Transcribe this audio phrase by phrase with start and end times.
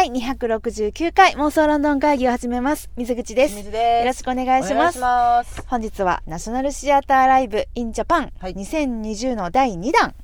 [0.00, 2.88] 第269回妄想ロンドン会議を始めます。
[2.96, 3.56] 水口です。
[3.56, 4.00] 水です。
[4.00, 4.98] よろしくお願いします。
[4.98, 5.62] ます。
[5.66, 8.54] 本日はナショナルシアターライブ in Japan はい。
[8.54, 10.14] 2020の第2弾、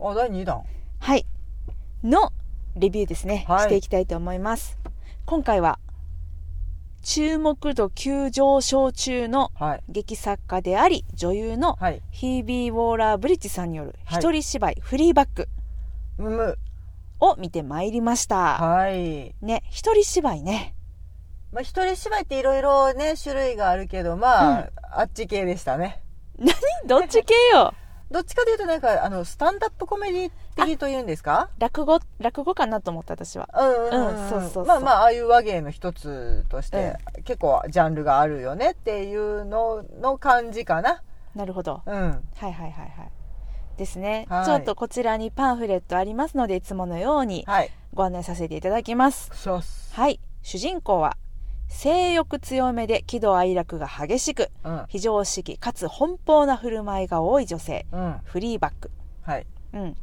[0.00, 0.62] あ第2弾。
[1.00, 1.26] はい、
[2.02, 2.32] の
[2.76, 3.60] レビューですね、はい。
[3.64, 4.78] していきたいと思います。
[5.26, 5.78] 今回は
[7.02, 9.82] 注目度急上昇中のはい。
[9.90, 12.00] 劇作家であり女優のはい。
[12.10, 14.18] ヒービー・ウォーラー・ブリッジさんによるはい。
[14.18, 15.46] 一人芝居、フリーバック。
[16.16, 16.58] むむ
[17.20, 18.58] を見てまいりました。
[18.58, 19.34] はい。
[19.42, 20.74] ね、一人芝居ね。
[21.52, 26.02] まあ一人芝居っていろいろね種類があるけどまあ、あっち系でしたね。
[26.38, 26.54] 何？
[26.86, 27.74] どっち系よ？
[28.10, 31.48] どっちかというとなんかあのスタンダップコメディ的というんですか？
[31.58, 33.48] 落語、落語かなと思った私は。
[33.54, 34.64] うんうん、うんそうそうそう。
[34.66, 41.02] まあまあああいう和芸の一つとして、結構ジャンルがあるよねっていうのの感じかな。
[41.36, 41.82] なるほど。
[41.86, 41.94] うん。
[42.36, 43.10] はいはいはいはい。
[43.80, 44.44] ですね、はい。
[44.44, 47.70] ちょっとこちらにパンフレットありますので、いつものようにはい。
[47.94, 49.30] ご案内させていただきます。
[49.32, 49.92] そうっす。
[49.94, 50.20] はい。
[50.42, 51.16] 主人公は、
[51.66, 54.84] 性欲強めで喜怒哀楽が激しく、うん。
[54.88, 58.16] 非常識かつ奔放な振る舞いが多い女性、うん。
[58.24, 58.90] フリーバック。
[59.22, 59.46] はい。
[59.72, 59.96] うん。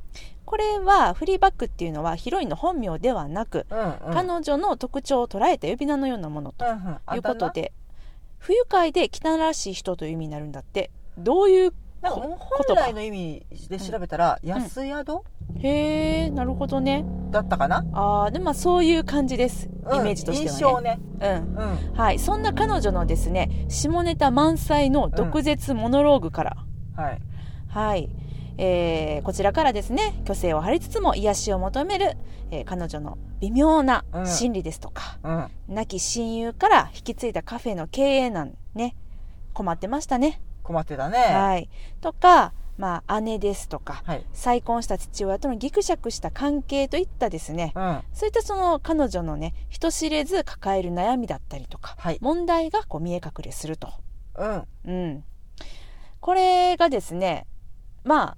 [0.46, 4.14] これは、フリーバックっていうのはヒロインの本名ではなく、うんうん。
[4.14, 6.98] 彼女の特徴を捉えた呼び名のようなものとうんうん。
[7.06, 7.74] あいうことで、
[8.40, 10.90] 不愉快で汚らしい人という意味になるんだって。
[11.18, 11.74] どういう
[12.10, 15.22] なんかこ本来の意味で調べたら、安宿、
[15.60, 17.06] へえなるほどね。
[17.32, 20.52] だったかな、ああでもまあそういう感じです、うんイメージとしてはね。
[20.52, 21.00] 印象ね。
[21.22, 21.56] うん。
[21.56, 21.94] うん。
[21.94, 22.20] はい。
[22.20, 26.58] そんな彼女のですね下ネタ満載の毒舌モノローグから、
[26.96, 27.22] はい。
[27.70, 28.10] はい。
[28.58, 32.18] えーこちらからですね虚勢を張りつつも癒しを求める、
[32.52, 34.28] えー彼女の微妙なうん。
[34.28, 35.76] 心理ですとか、うん。
[35.76, 38.96] 亡き親友から引き継いだカフェの経営難ね。
[39.54, 41.18] 困ってましたね、困ってたね。
[41.18, 41.70] はい。
[42.02, 44.26] とかまあ姉ですとかはい。
[44.34, 47.72] 再婚した父親とのギクシャクした関係といったですね。
[47.74, 48.02] うん。
[48.14, 52.18] そういったその彼女のね人知れず抱える悩みだったりとかはい。
[52.22, 53.94] 問題がこう見え隠れすると、
[54.36, 54.64] うん。
[54.86, 55.24] うん、
[56.20, 57.48] これがですね
[58.04, 58.38] まあ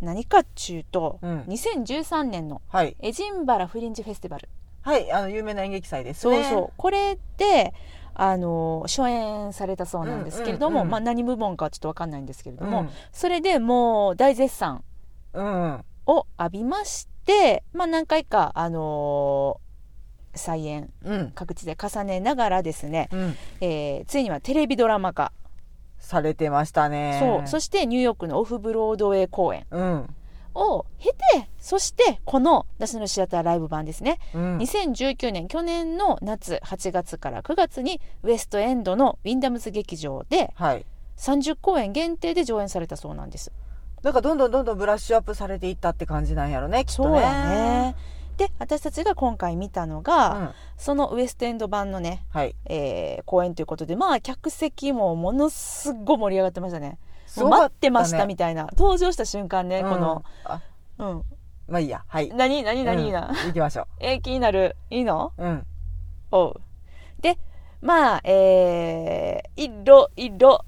[0.00, 1.40] 何かっちゅうと、うん。
[1.42, 2.96] 2013年のはい。
[3.00, 4.48] エジンバラフリンジフェスティバル、
[4.82, 5.10] はい。
[5.10, 6.42] あの有名な演劇祭ですね。
[6.42, 6.72] そうそう。
[6.76, 7.74] これで
[8.14, 12.90] あの初演されたそうなんですけれども、うんうんうんまあ、何部門かはちょっと分かんないんですけれども、うん。
[13.12, 14.84] それでもう大絶賛
[15.32, 19.64] うんを浴びまして、まあ、何回か、あのー
[20.36, 21.32] 再演うん。
[21.34, 23.36] 各地で重ねながらですね、うん。
[23.60, 25.32] えーついにはテレビドラマ化、
[25.98, 27.18] されてましたね。
[27.20, 27.48] そう。
[27.48, 29.64] そしてニューヨークのオフブロードウェイ公演。
[29.70, 30.14] うん
[30.54, 34.58] を経てそしてこの「ナショナルシアターライブ版」ですね、うん。
[34.58, 40.86] 2019年去年の夏8月から9月にウエストエンドのウィンダムズ劇場ではい。
[41.16, 43.52] 30公演限定で上演されたそうなんです。
[44.02, 47.08] なんかどんどんどんどんブラッシュアップされていったって感じなんやろねきっとね。
[47.08, 47.96] そうやね。
[48.36, 50.50] で私たちが今回見たのが、うん。
[50.76, 52.54] そのウエストエンド版のね、はい。
[52.66, 56.98] えー公演ということでまあ客席もものすっごい盛り上がってましたね
[57.42, 58.68] 待ってましたみたいな。
[58.76, 59.90] 登場した瞬間ね、うん。
[59.90, 60.24] この。
[60.44, 60.60] あ。
[60.98, 61.22] うん。
[61.68, 62.04] まあいいや。
[62.06, 62.28] はい。
[62.28, 62.62] 何？
[62.62, 62.84] 何？
[62.84, 64.76] 何な、うん行きましょ えー気になる？
[64.90, 65.32] いいの？
[65.38, 65.66] ううん。
[66.30, 66.60] おう。
[67.20, 67.38] で
[67.80, 70.64] まあえー、いろいろ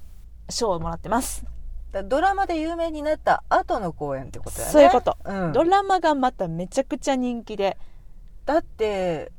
[0.48, 1.44] 賞をもらってます、
[1.92, 4.72] だドラマで有名になった後の公演ってことやね。
[4.72, 7.78] そういうこと、うん、ドラマがまためちゃくちゃ人気で。
[8.44, 9.32] だって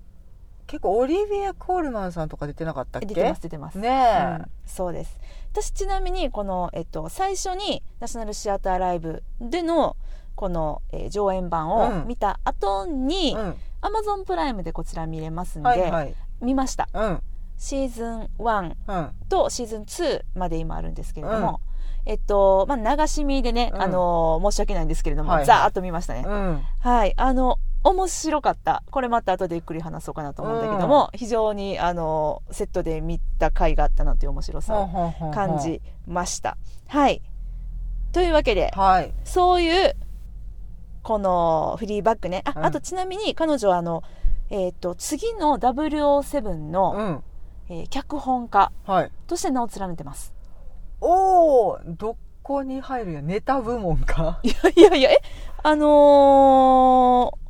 [0.68, 3.08] 結構オリビア・コールマンさんとか出てなかったっけ？
[3.08, 3.78] 出てます出てます。
[3.80, 5.20] ねうえん、そうです。
[5.54, 9.96] 私ちなみにこの、えっと、最初にナショナルシアターライブでの
[10.36, 12.08] この、えー上演版をうん。
[12.08, 13.56] 見た後に、うん。
[13.82, 16.14] アマゾンプライムでこちら見れますんで、はいはい。
[16.42, 16.90] 見ました。
[16.94, 17.22] うん。
[17.58, 19.12] シーズン1うん。
[19.30, 21.60] とシーズン2まで今あるんですけれども、
[22.06, 23.82] えっとまあ流し見でね、うん。
[23.82, 25.46] あの申し訳ないんですけれども、はいはい。
[25.48, 26.62] ざーっと見ましたね、うん。
[26.80, 27.14] はい。
[27.18, 27.58] あの
[27.90, 36.58] 面白かったこれまた後でゆっくり話そうかなと思うんだけども、非常にあのセットで見た回があったなという面白さを感じました。
[36.88, 37.22] はい。
[38.12, 39.96] というわけで、はいそういう、
[41.04, 42.42] このフリーバックね。
[42.46, 44.04] あ、うんあとちなみに彼女はあの、
[44.50, 47.24] えっ、と、次の007の、うん
[47.70, 50.34] えー脚本家はいとして名を連ねてます。
[51.02, 55.22] おおどこに入るよネタ部門かいやいやいや、え、
[55.64, 57.47] あのー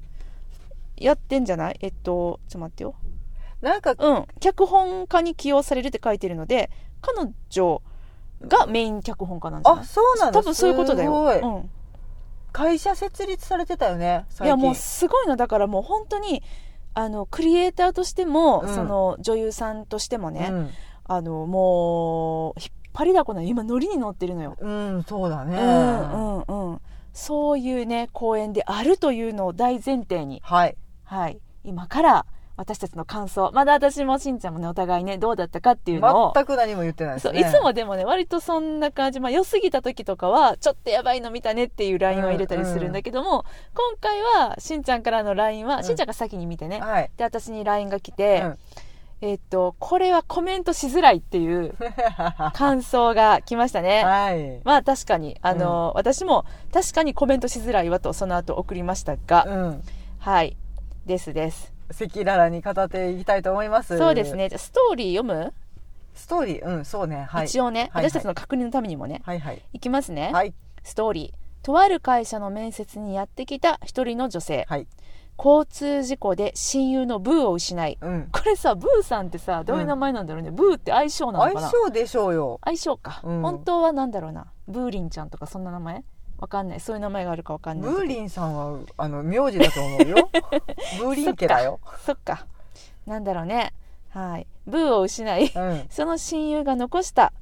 [0.98, 1.78] やってんじゃない？
[1.82, 2.96] えっと、ちょっと待ってよ。
[3.62, 4.26] なんかうん。
[4.40, 6.70] 脚本家に起用されるって書いてるので、
[7.02, 7.82] 彼女
[8.48, 9.84] がメイン脚本家なんじゃない？
[9.84, 11.14] あそうなの多分そういうことだよ。
[11.14, 11.70] うん。
[12.54, 16.42] 会社設立されてたよねいやもうすごいのだからもう本当に
[16.96, 20.70] あのクリエイターとしても、うんその女優さんとしてもね、うん
[21.04, 25.56] あのもう引っ張りだこな今ノリに乗ってるのよ、うん、そうだね。
[25.56, 26.82] うんうんうん
[27.14, 30.78] そういうね公演であるというのを大前提にはい。
[31.08, 31.40] はい。
[31.64, 32.26] 今から
[32.58, 33.52] 私たちの感想。
[33.54, 36.34] まだ私もしんちゃんもねお互いねどうだったかっていうのを。
[36.36, 37.42] 全く何も言ってないですね。
[37.42, 45.84] そういつもでもね割とそんな感じ、まあ、良すぎた時とかはちょっとやばいの見たねっていう LINE を入れたりするんだけども、今回はしんちゃんからの LINE は、うん。
[45.84, 48.58] しんちゃんが先に見てね、はい、で私に LINE が来て、うん。
[49.22, 51.76] えっとこれはコメントしづらいっていう
[52.54, 54.04] 感想が来ましたね。
[54.04, 54.62] はい。
[54.64, 55.38] まあ確かに。
[55.44, 59.84] あの、私も確かにコメントしづらいわとその後送りましたが、うん。
[60.20, 60.58] はい
[61.08, 63.98] ですです、赤裸々に語っていきたいと思います。
[63.98, 64.50] そうですね。
[64.50, 65.54] じゃあストーリー読む、
[66.14, 66.66] ストーリー？
[66.66, 67.26] うんそうね。
[67.30, 67.46] はい。
[67.46, 69.22] 一応ね、はい私たちの確認のためにもね。
[69.24, 69.62] はいはい。
[69.72, 70.54] いきますね、はい。
[70.84, 71.66] ストーリー。
[71.66, 74.66] とある会社の面接にやってきた一人の女性。
[74.68, 74.88] はい。
[75.38, 77.98] 交通事故で親友のブーを失い。
[78.02, 78.28] うん。
[78.34, 81.62] これさブーさんってさどういう名前なんだろうね、ブーって相性なのかな？
[81.70, 82.60] 相性でしょうよ。
[82.66, 83.42] 相性か、うん。
[83.44, 84.48] 本当はなんだろうな。
[84.68, 86.04] ブーリンちゃんとかそんな名前？
[86.40, 86.80] わかんない。
[86.80, 87.92] そういう名前があるかわかんない。
[87.92, 90.30] ブーリンさんはあの名字だと思うよ。
[91.00, 91.80] ブーリン家だよ。
[92.06, 92.46] そっか。
[93.06, 93.74] なんだろうね。
[94.10, 94.48] はい。
[94.66, 95.86] ブーを失いうん。
[95.90, 97.34] その親友が残した、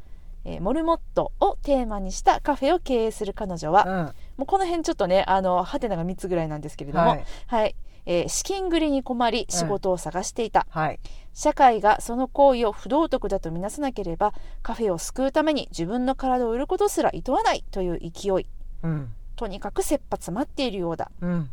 [0.44, 4.06] えーモルモットをテーマにしたカフェを経営する彼女は、うん。
[4.38, 7.18] もうこの辺ちょっとねあのハテナが3つぐらいなんですけれどもは
[7.48, 7.72] はい。
[7.72, 7.76] い、
[8.06, 11.00] えー資金繰りに困り仕事を探していた、はい。
[11.34, 18.48] 社会がその行為を不道徳だとみなさなければカフェを救うために自分の体を売ることすら厭わないという勢い
[18.86, 19.14] うん。
[19.36, 21.12] とにかく切羽詰まっているようだ。
[21.22, 21.50] うん。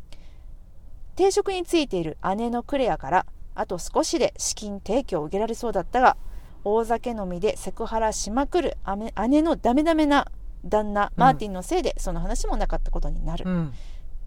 [1.17, 6.17] 定職についている姉のクレアからあと少しで資金提供を受けられそうだったが
[6.64, 10.29] 大酒飲みでセクハラしまくる姉姉のダメダメな
[10.64, 13.73] 旦那マーティンのせいでその話もなかったことになる、うん。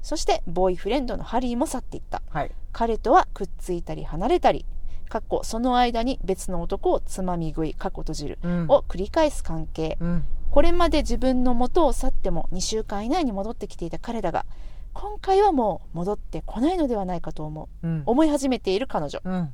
[0.03, 2.21] そしてボーイフレンドのハリーも去っていった。
[2.29, 2.51] はい。
[2.71, 4.65] 彼とはくっついたり離れたり
[5.07, 8.65] かっこその間に別の男をつまみ食いかっこ閉じるうん。
[8.67, 9.97] を繰り返す関係。
[9.99, 10.25] うん
[10.55, 14.45] これまで自分の元を去っても2週間以内に戻ってきていた彼だが
[14.93, 17.85] 今回はもう戻ってこないのではないかと思う。
[17.85, 18.03] うん。
[18.05, 19.19] 思い始めている彼女。
[19.21, 19.49] うん。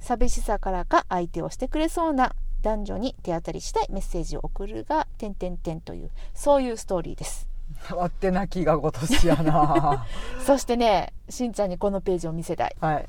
[0.00, 7.46] 寂しさからか相手をしてくれそうな男女に手当たりしたいメッセージを送るが点々点というそういうストーリーです。
[7.90, 10.06] 割ってなきがごとしやな。
[10.46, 12.76] そしてねしんちゃんにこのページを見せたい。
[12.80, 13.08] はい。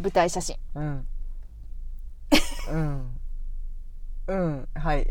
[0.00, 0.56] 舞台写真。
[0.74, 1.06] うん。
[2.70, 3.18] うん。
[4.28, 4.68] うん。
[4.72, 5.06] はい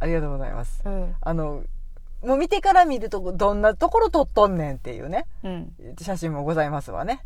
[0.00, 0.82] ありがとうございます。
[0.84, 1.62] うん、あの
[2.22, 7.24] もう見てから見るとどんなところ撮っとんねんっていうねうん、写真もございますわね。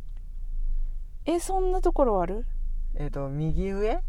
[1.24, 2.46] えそんなところある？
[2.96, 4.00] えっ、と右上？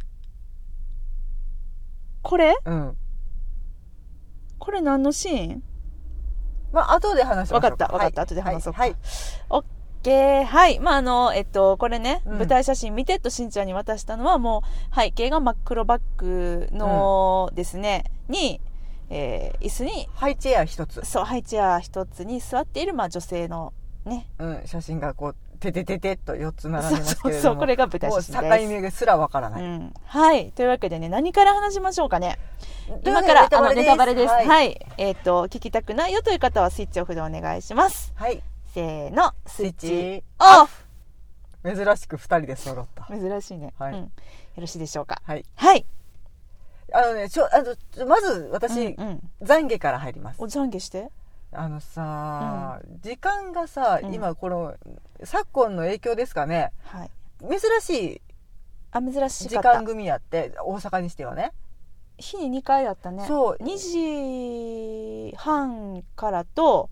[2.21, 2.57] これ？
[2.65, 2.97] うん。
[4.57, 5.63] これ何のシーン？
[6.71, 8.21] まあ後で話しましょうわかったわかった。
[8.23, 8.81] 後で話そうか。
[8.81, 10.79] はいーはい。
[10.79, 12.38] まああのえっとこれね、うん。
[12.39, 18.61] 舞台写真見てとしんちゃんに渡したのはもう背景が真っ黒バッグのですね、に、
[19.09, 23.73] えー椅子にハイチェア一つ、そうハイチェア一つに座っている、まあ、女性の
[24.06, 24.27] ね。
[24.39, 27.41] うん、写真がこうててててっと4つ並んそうでますそうけれども。
[27.41, 28.81] そうこれが舞台写真です。
[28.81, 30.51] 目すらわからない、うん、はい。
[30.53, 32.39] というわけでね何から話しましょうかね。
[33.06, 34.33] 今からあのネタバレです。
[34.33, 38.13] はい、はい、えっ、と聞きたくないよという方はスイッチオフでお願いします。
[38.15, 38.41] はい
[38.80, 40.86] せーのススイッチチオフ。
[41.76, 43.06] 珍しく2人で揃った。
[43.14, 43.94] 珍しいね、はい。
[43.94, 44.10] うん、よ
[44.56, 45.22] ろしいでしょうか？
[45.26, 45.44] はい。
[45.56, 45.86] はい。
[46.94, 50.42] あのねちょあのまず私、うんうん、懺悔から入ります。
[50.42, 51.10] お懺悔して。
[51.52, 54.14] あのさ、時間がさ、うん。
[54.14, 54.76] 今この
[55.26, 56.72] 昨今の影響ですかね。
[56.84, 57.12] はい。
[57.42, 58.22] 珍し
[58.92, 59.74] あ珍い時しかった。
[59.74, 61.52] 間組やって大阪にしてはね。
[62.18, 63.26] 日に2回あったね。
[63.28, 63.57] そう。
[63.62, 66.90] 2時半からと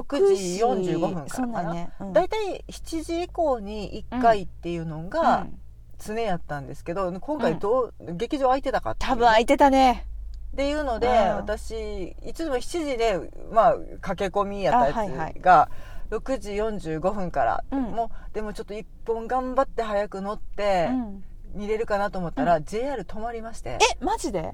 [0.00, 1.72] 6時45分からかな？
[1.72, 2.12] ね、うん。
[2.12, 5.58] 大体7時以降に1回っていうのうがん。
[5.98, 10.06] 常やったんですけど、今回どう、劇場空いてたか多分空いてたね。
[10.52, 11.12] っていうので、うん。
[11.36, 13.18] 私いつも7時で、
[13.50, 15.70] まあ、駆け込みやったやつが、
[16.10, 17.82] 6時45分から、うん。
[17.84, 21.24] もうでもちょっと1本頑張って早く乗ってうん。
[21.54, 23.78] 見れるかなと思ったら、JR 止まりまして。
[23.80, 24.52] えマジで？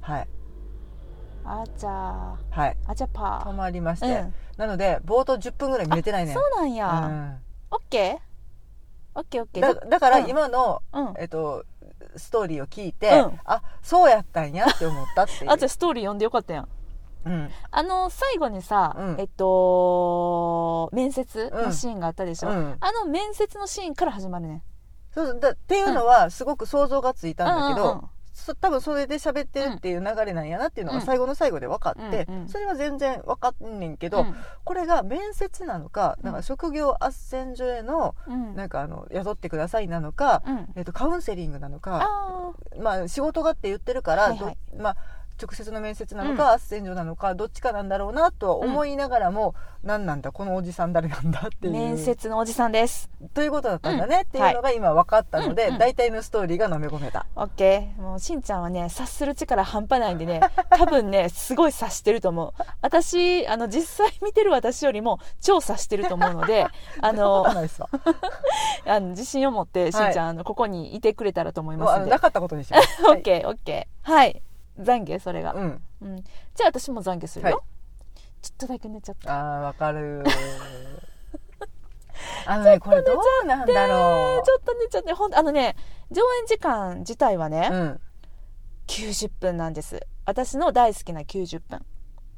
[0.00, 0.28] はい
[1.44, 2.76] あちゃはい。
[2.86, 4.34] あちゃまりまして、うん。
[4.56, 6.32] なので冒頭10分ぐらい見れてないね。
[6.32, 7.40] あそうなんうや、ん。
[7.70, 9.18] オッケー？
[9.18, 9.62] オッケーオッケー。
[9.62, 10.28] だだからうん。
[10.30, 11.14] 今の、うん。
[11.18, 11.64] えっと、
[12.16, 13.40] ストーリーを聞いて、うん。
[13.44, 15.50] あそうやったんやって思ったっていう。
[15.52, 16.68] あじゃあストーリー読んでよかったやん。
[17.24, 17.50] うん。
[17.70, 19.16] あの最後にさ、うん。
[19.18, 22.76] えっと面接のシーンがあったでしょ、うん。
[22.80, 24.62] あの面接のシーンから始まるね。
[25.12, 28.00] そうだっていうのはすごく想像がついたんだけど、うんうんうん。
[28.02, 28.10] そ
[28.60, 31.04] 多分それで喋ってるっていう流れなんやなっていうのがうん。
[31.04, 34.34] 最後の最後で分かって、うんうんそれは全然分かんねんけど、うん。
[34.64, 36.24] これが面接なのかうん。
[36.24, 38.54] なんか職業斡旋所へのうん。
[38.54, 40.68] なんかあの雇ってくださいなのか、うん。
[40.76, 44.58] えっとカウンセリングなのかあまあ、仕事がって言ってるから、はいはい。
[44.72, 44.96] どまあ、
[45.40, 51.72] 直接の面接なのか、斡旋所なのかどっちかなんだろうなとは思いながらも、何なんだこのおじさん誰なんだっていう。
[51.72, 53.08] 面接のおじさんです。
[53.32, 54.20] ということだったんだね、うん。
[54.22, 62.52] っていうのが今分かったので、うんうん大体のストーリーが飲み込めた、オッケーもうしんちゃんはね察する力半端ないんでね 多分ねすごい察してると思う。
[62.82, 66.66] 私あの実際見てる私よりも超察してると思うので
[67.00, 72.10] あの あの自信を持ってしんちゃん、あのここにいてくれたらと思いますんで。
[72.10, 74.10] なかったことにします、オッケーオッケー。
[74.12, 74.42] はい
[74.80, 75.82] 懺悔それが、うん。
[76.02, 77.64] うん、じゃあ私も懺悔するよ、はい。
[78.42, 79.32] ちょっとだけ寝ちゃった。
[79.32, 80.24] ああわかる。
[82.46, 85.74] あのねこれどうなんだろちょっと寝ちゃってほんあのね
[86.10, 88.00] 上演時間自体はね、う、うん、
[88.88, 90.06] 90分なんです。
[90.26, 91.84] 私の大好きな90分。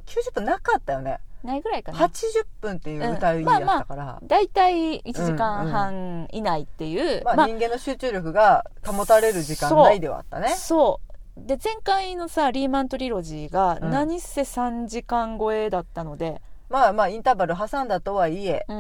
[0.06, 1.18] 90分なかったよね。
[1.42, 1.98] ないぐらいかな。
[1.98, 10.50] 80分っていう歌いやったから、大体1時間半以内っていう、まあ、人間の集中力が保たれる時間内ではあったね。
[10.50, 13.90] そうで前回のさリーマントリロジーがうん。
[13.90, 18.76] 何せ3時間超えだったので、まあまあインターバル挟んだとはいえ、うん。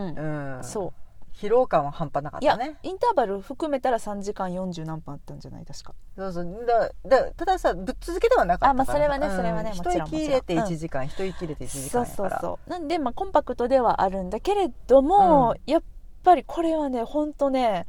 [0.56, 0.92] うん、そう。
[1.34, 5.64] 疲労感は半端なかっいやたねインターバル含めたら3時間40何分あったんじゃない？
[5.64, 5.94] 確か。
[6.14, 6.66] そうそう。
[6.66, 8.70] だだたださぶっ続けではなかったから。
[8.70, 9.36] あまあそれはねうん。
[9.36, 10.74] それはねもちろん一息入れてもちろん。
[10.74, 12.40] 1時間、一息入れて1時そうそう間やから。
[12.42, 15.82] そうなんで、まあ、コンパクトではあるんだけれども、やっ
[16.22, 17.86] ぱりこれはね本当ね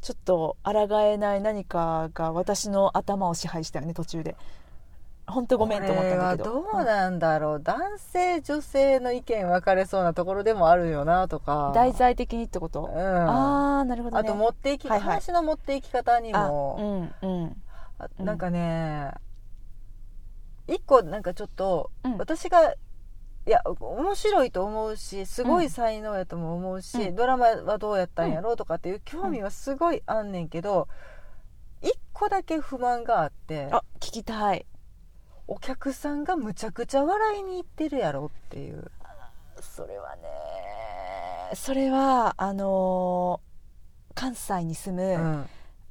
[0.00, 4.36] ちょっと抗えない何かが私の頭を支配したよね途中で。
[5.28, 6.62] 本当ごめんと思ったんだけど。
[6.62, 11.72] これはどうなんだろう、男性女性の意見分かれそうなところでもあるよなとか。
[11.74, 12.96] 題材的にってこと、うん。
[12.96, 14.20] ああなるほどね。
[14.20, 15.08] あと持っていき、はいはい。
[15.08, 18.24] 話の持っていき方にあも、うんうん。
[18.24, 19.10] なんかね
[20.68, 22.18] 一個なんかちょっと、うん。
[22.18, 22.74] 私が
[23.46, 27.14] いや面白いと思うしすごい才能やとも思うし、うん。
[27.14, 30.88] ドラマはどうやったんやろうとかっていう興味はすごいあんねんけど
[31.80, 34.66] 一個だけ不満があってあ聞きたい。
[35.48, 38.90] お客さんがむちゃくちゃ笑いに行ってるやろっていう。
[39.60, 40.22] それはね
[41.54, 43.46] それはあのー
[44.16, 45.46] 関西に住む、うん。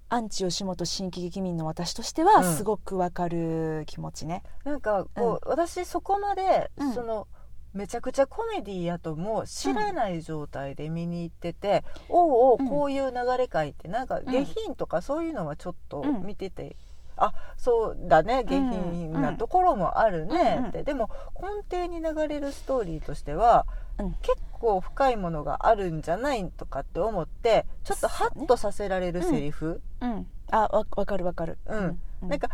[0.09, 2.55] アンチ吉本新喜劇民の私としてはうん。
[2.55, 6.93] すごくわかる気持ちね、なんかこう、私そこまで、うん。
[6.93, 7.27] その
[7.75, 16.77] めちゃくちゃコメディやとも知らない状態で見に行ってて、おうおうんうこういう流れかいってなんか下品とかそういうのはちょっとうん見てて、
[17.17, 20.65] あそうだね下品なところもあるね。
[20.69, 21.09] って、でも
[21.41, 23.65] 根底に流れるストーリーとしては、
[23.99, 24.11] うん。
[24.21, 30.27] 結構深いものがあるんじゃないとかって思ってちょっとハッとさせられるセリフ、うん。
[30.49, 31.57] あわわかるわかる。
[31.65, 31.99] うん。
[32.23, 32.49] うなんか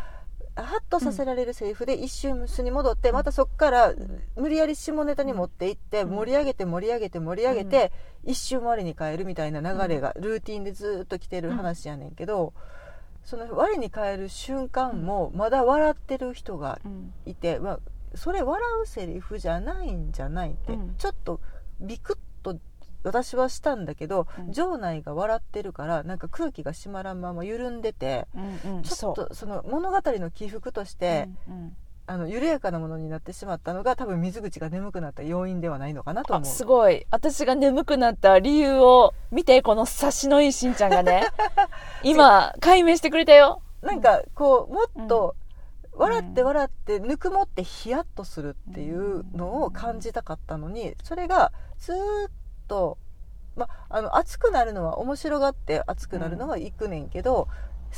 [0.56, 3.94] ハッとさせられるセリフで一瞬素に戻って、またそこから
[4.36, 6.10] 無理やり下ネタに持っていって、うん。
[6.16, 7.92] 盛り上げて盛り上げて盛り上げて、
[8.26, 12.54] 一瞬我に変えるみたいな流れがルーティンでずっと来てる話やねんけど、
[13.24, 17.14] その我に変える瞬間もまだ笑ってる人がうん。
[17.26, 17.80] いて、まあ、
[18.16, 20.96] それ笑うセリフじゃないんじゃないって、うん。
[20.98, 21.40] ちょっと
[21.80, 22.22] ビクッと
[23.04, 24.52] 私はしたんだけど、うん。
[24.52, 28.28] 場内が笑ってるからなんか空気が締まらんまま緩んでて。
[28.36, 28.84] うんうん。
[28.84, 31.78] ちょっとその物語の起伏として、うんうん。
[32.08, 36.50] あの緩やかなものになってしまったのが多分水口が眠くなった要因ではないのかなと思う。
[36.50, 37.06] あすごい。
[37.10, 41.28] 私が眠くなった理由を見てこの察しのいいしんちゃんがね。
[42.04, 43.62] 今解明してくれたよ。
[43.82, 45.42] なんかこうもっとうん。
[45.94, 51.96] 笑って笑ってぬくもってヒヤッとするっていうのを感じたかったのにそれがずー
[52.28, 52.32] っ
[52.72, 52.98] と、
[53.58, 57.50] ま、あの熱くなるのは面白がって熱くなるのはいくねんけど、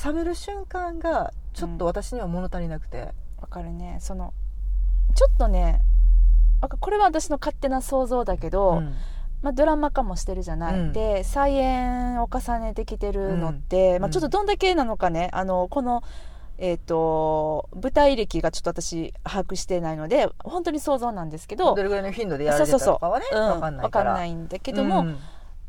[0.04, 3.98] 冷める瞬間がちょっと私には物足りなくて、わかるね。
[4.00, 4.34] その
[5.14, 5.82] ちょっとね
[6.80, 8.96] これは私の勝手な想像だけど、うん。
[9.44, 10.94] まあ、ドラマ化もしてるじゃない、うん。
[10.94, 14.02] で再演を重ねてきてるのって、うん。
[14.02, 15.30] まあ、ちょっとどんだけなのかね。
[15.34, 16.02] あのこの、
[16.66, 24.12] えー、と舞台歴がちょっと私把握してないので本当に想像なんですけどどれぐらいの頻度でやられてたとかはねうん分かんないから。
[24.12, 25.18] わかんないんだけども、うん。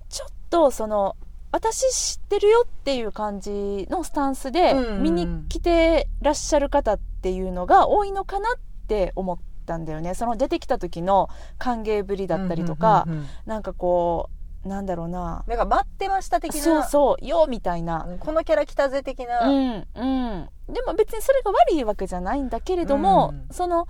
[0.09, 1.17] ちょっとその
[1.51, 10.15] 私知ってるよっていう感じのスタンスでうん見に来てらっしゃる方っていうのが多いのかなって思ったんだよね。
[10.15, 13.09] その出てきた時の歓迎ぶりだったりとか、
[13.47, 14.34] なんかこう
[14.65, 15.45] なんだろうな。
[15.47, 16.61] なんか待ってました的な。
[16.61, 18.07] そうそうよみたいな。
[18.21, 20.49] このキャラ来たぜ的な、うんうん。
[20.73, 23.49] でも別にそれが悪いわけじゃないんだけれども、うん。
[23.51, 23.87] その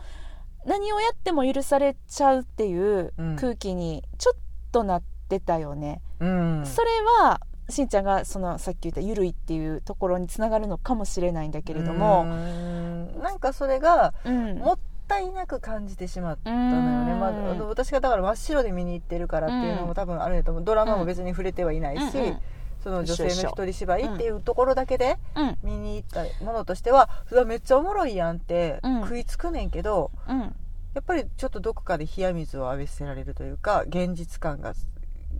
[0.67, 3.37] 何をやっても許されちゃうっていううん。
[3.37, 4.35] 空気にちょっ
[4.73, 6.67] となってたよね、うん。
[6.67, 6.89] それ
[7.21, 13.23] はしんちゃんがそのさっき言った「ゆるい」っていうところにつながるのかもしれないんだけれどうも、ん。
[13.23, 14.59] なんかそれがうん。
[14.59, 17.21] もったいなく感じてしまったのよね、うん。
[17.21, 17.33] まあ、
[17.69, 19.89] 私がだから真っ白で見に行ってるからっていうのうん。
[19.89, 20.65] も多分あるんやと思う。
[20.65, 22.39] ドラマも別に触れてはいないし、うんうん。
[22.83, 25.59] その女性の一人芝居っていうところだけでうん。
[25.63, 29.01] 見に行ったものとしては、うわめっちゃおもろいやんってうん。
[29.03, 30.41] 食いつくねんけど、うん。
[30.41, 34.75] やっぱりちょっとどこかで冷や水を浴びせられるというか現実感が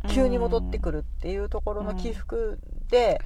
[0.09, 2.59] 急に戻ってくるっていうところの起伏
[2.91, 3.21] で、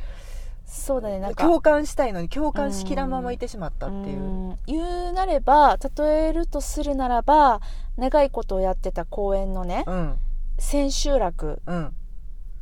[0.71, 1.43] そうだねなんか。
[1.43, 4.21] 共感したいのに共感しきらんままいてしまったっていう。
[4.21, 4.59] うん。
[4.67, 7.61] 言うなれば例えるとするならば
[7.97, 10.19] 長いことをやってた公演のねうん
[10.59, 11.95] 千秋楽うん。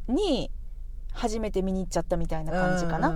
[0.08, 0.52] に
[1.12, 3.10] 初めて見に行っちゃったみたいな感じかな、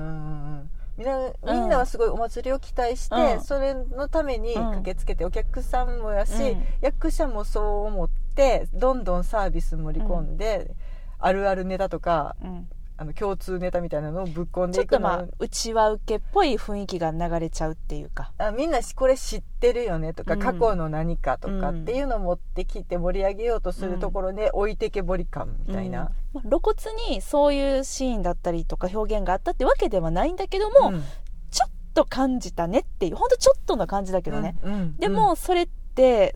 [0.97, 3.41] みんなみんなはすごいお祭りを期待して、うん。
[3.43, 6.65] それのために駆けつけてお客さんもやし、うん。
[6.81, 10.75] 役者もそう思ってどんどんサービス盛り込んで、
[11.19, 12.69] あるあるネタとかうん
[13.01, 15.09] あの共通ネタみたいなのをぶっ込んでいくの。
[15.09, 18.33] ちょっとまあうちは受けっぽい雰囲気が流れちゃうっていうか。
[18.37, 20.41] あみんなこれ知ってるよねとか、うん。
[20.41, 26.07] 過去の何かとかうんっていうのを持ってきて盛り上げようとするところで置いてけぼり感みたいな、うん。
[26.35, 26.77] まあ露骨
[27.09, 31.03] にそういうシーンだったりとか表現があったってわけではないんだけども、うん。
[31.51, 34.57] ちょっと感じたねっていうほんとちょっとの感じだけどね、
[34.99, 35.80] でもそれって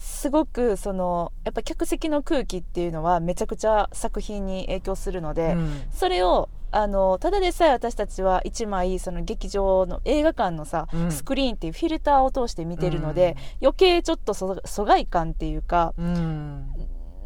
[0.00, 5.82] すごくそのやっぱ客席の空気っていうのはめちゃくちゃ作品に影響するので、うん。
[5.92, 11.12] それをあのただでさえ私たちは1枚その劇場の映画館のさ、うん。
[11.12, 16.68] スクリーンっていうフィルターを通して見てるので、余計ちょっとそ疎外感っていうかうん。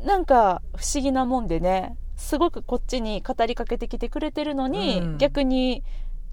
[0.04, 5.18] なんか不思議なもんでねすごくこっちに語りかけてきてくれてるのに、うん。
[5.18, 5.82] 逆に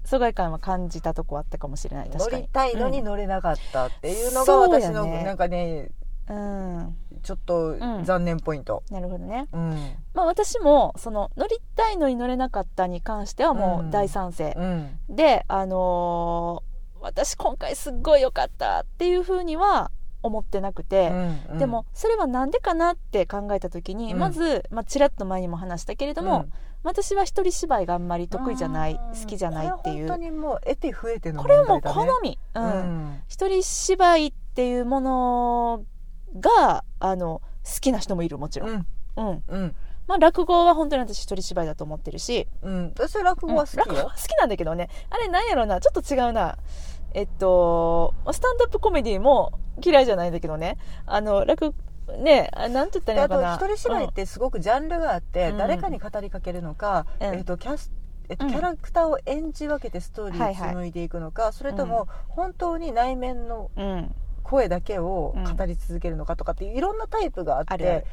[0.06, 2.10] 疎外感は感じたとこあったかもしれない。
[2.10, 2.42] 確乗かに。
[2.42, 5.90] りたいのに乗れなかったっていうのが私のなんかね
[6.28, 8.04] うん、うんちょっとん。
[8.04, 9.48] 残念ポイント、なるほどね。
[9.52, 9.70] うん。
[10.14, 14.98] まあ私もその乗りたいのに乗れなかったに関してはもう大賛成、うん。
[15.08, 19.90] であのー私今回すっごい良かったっていうふうには
[20.22, 21.10] 思ってなくて、
[21.50, 24.18] うんでもそれはなんでかなって考えた時に、うん。
[24.18, 26.46] まず、まあ、ちらっと前にも話したけれども、
[26.86, 30.08] 私は一人芝居があんまり得意じゃないうん好きじゃないっていう。
[30.08, 32.68] 本当にもう得て増えてのこれはもう好み、ううん。
[32.68, 35.84] ん一人芝居っていうもの
[36.38, 38.86] があの好きな人もいるもちろん、うん。
[39.16, 39.42] うん。
[39.48, 39.74] うん。
[40.06, 42.92] まあ、落語は本当に私一人芝居だと思ってるし、うん。
[42.96, 43.84] 私は落語は好きよ。
[43.88, 43.94] うん。
[43.96, 44.88] 落語は好きなんだけどね。
[45.10, 45.80] あれなんやろうな。
[45.80, 46.56] ちょっと違うな。
[47.14, 50.76] えっとスタンドアップコメディも嫌いじゃないんだけどね。
[51.06, 51.74] あの落
[52.18, 53.58] ねあなんて言ったらいいのかな。
[53.58, 55.56] と一人芝居ってすごくジャンルがあって、うん。
[55.58, 57.34] 誰かに語りかけるのか、うん。
[57.34, 57.92] えっとキャス
[58.28, 58.52] えっと、うん。
[58.52, 60.70] キャラクターを演じ分けてストーリーをはいはい。
[60.70, 63.70] 紡いでいくのか、それとも本当に内面の
[64.42, 65.56] 声だけをうん。
[65.56, 68.04] 語り続けるのかとかっていろんなタイプがあって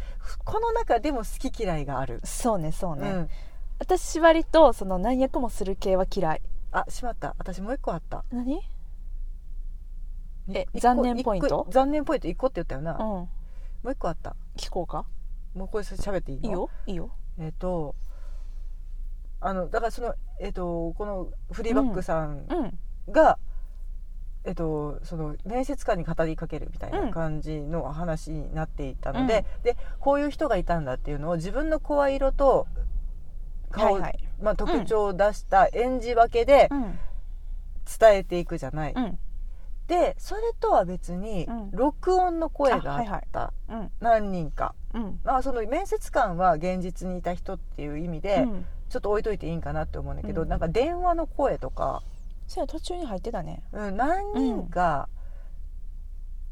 [0.43, 3.29] この中でも好き嫌いがある、そうねそうね、うん、
[3.79, 6.41] 私割とその何役もする系は嫌い。
[6.71, 7.35] あしまった。
[7.37, 8.23] 私もう一個あった。
[8.31, 8.61] 何？
[10.49, 11.67] え残念ポイント？
[11.69, 13.29] 残念ポイント1個って言ったよな、うん
[13.83, 14.35] もう一個あった。
[14.57, 15.05] 聞こうか？
[15.53, 16.47] もうこれ喋っていいの？
[16.47, 16.69] いいよ。
[16.87, 17.11] いいよ。
[17.37, 17.95] えっ、と
[19.41, 22.79] あのだからそのえっ、とこのフリーバックさんうん。
[23.11, 23.37] が、
[24.45, 32.65] えっと、その面接官に語りかけるみたいな感じの話になっていたので,、でこういう人がいたんだっていうのを自分の声色と
[33.71, 34.19] 顔、はいはい。
[34.41, 36.99] まあ、特徴を出した演じ分けでうん。
[37.99, 39.19] 伝えていくじゃない、うん
[39.93, 41.71] でそれとは別にうん。
[41.71, 43.27] 録音の声があった、あはいはい。
[43.69, 43.91] うん。
[43.99, 45.19] 何人か、うん。
[45.23, 48.65] まあ、その面接官は現実にいた人っていう意味で、うん。
[48.89, 50.49] ちょっと置いといていいんかなって思うんだけど、うん。
[50.49, 52.01] なんか電話の声とか、
[52.47, 53.63] そうや途中に入ってたね。
[53.71, 55.09] うん、何人か、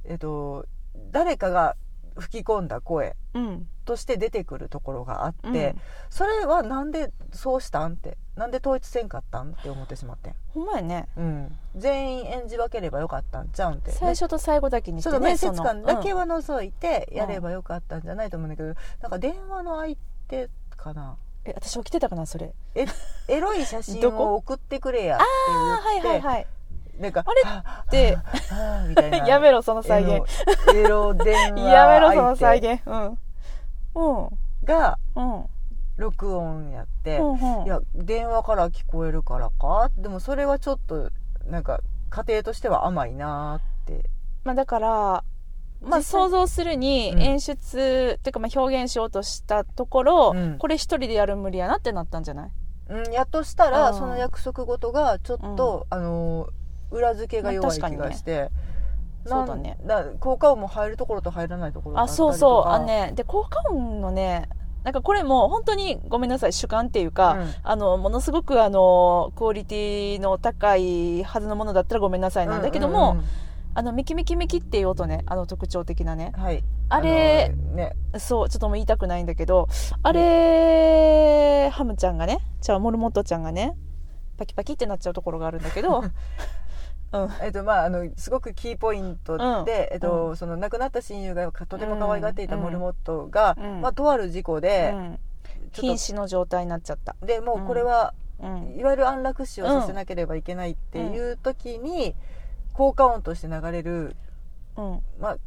[0.05, 0.65] えっと
[1.11, 1.75] 誰かが
[2.17, 3.67] 吹き込んだ声うん。
[3.85, 5.81] として出てくるところがあって、うん。
[6.09, 11.07] それはなんでそうしたんってなんで統一せんかったんって思ってしまってん、ほんまやね。
[11.17, 13.91] うん、全員演じ分ければよかったんちゃうんって。
[13.91, 19.97] 最初と最後だけにしてね面接官だけはは除いてやればよかったんじゃないと思うんだけど、なんか電話の相
[20.27, 21.17] 手かな。
[21.43, 22.53] え私起きてたかなそれ。
[22.75, 22.85] え
[23.27, 24.33] エロい写真どこ？
[24.33, 26.47] を送ってくれやってあはい言って、はいはい
[27.01, 27.41] なんかあれ？
[27.43, 28.21] はでは
[28.55, 29.17] はみたいな。
[29.27, 30.23] やめろその再現。
[30.75, 32.81] エロ電話やめろその再相現。
[32.85, 33.17] うん。
[33.95, 34.29] うん。
[34.65, 35.45] 手がうん。
[35.97, 37.65] 録音やって、うんうん。
[37.65, 39.89] いや電話から聞こえるからか？
[39.97, 41.09] でもそれはちょっと
[41.45, 44.09] なんか家庭としては甘いなって。
[44.43, 45.23] まあだから
[45.81, 47.21] まあ想像するにうん。
[47.21, 50.57] 演出、っていうかまあ表現しようとしたところ、うん。
[50.59, 52.51] これ一人でやる無理やなってなったんじゃない？
[52.89, 53.97] うん、やっとしたらうん。
[53.97, 56.47] その約束事がちょっと、あの
[56.91, 58.51] 裏付けが弱い気がして、
[59.25, 59.77] なんそうだね。
[59.85, 62.67] だ効果音も入るところと入らないところがあそうそう。
[62.67, 64.49] あのねで効果音のね
[64.83, 67.53] なんかこれも本当にごめんなさい主観っていうか、うん。
[67.63, 73.25] あのものすごくあのクオリティの高いはずのものだったらごめんなさいなんだけども、うんうん
[73.73, 76.33] あのミキミキミキっていう音ねあの特徴的なね。
[76.35, 76.61] はい。
[76.89, 77.95] あれのね。
[78.17, 79.69] そうちょっともう言いたくないんだけど
[80.03, 83.77] あれハムちゃんがねじゃあモルモットちゃんがね
[84.37, 86.11] パキパキってなっちゃうところがあるんだけどうん
[87.41, 89.69] えっとまあ、あのすごくキーポイントで、うん。
[89.69, 93.81] えっとうその亡くなった親友がとても可愛がっていたモルモットが、うん。
[93.81, 94.93] まあ、とある事故で
[95.73, 98.75] 瀕死の状態になっちゃった、とでもうこれは、うん。
[98.77, 102.15] いわゆる安楽死をさせなければいけないっていう時に、
[102.73, 104.15] 効果音として流れる、
[104.77, 105.37] うん、まあ、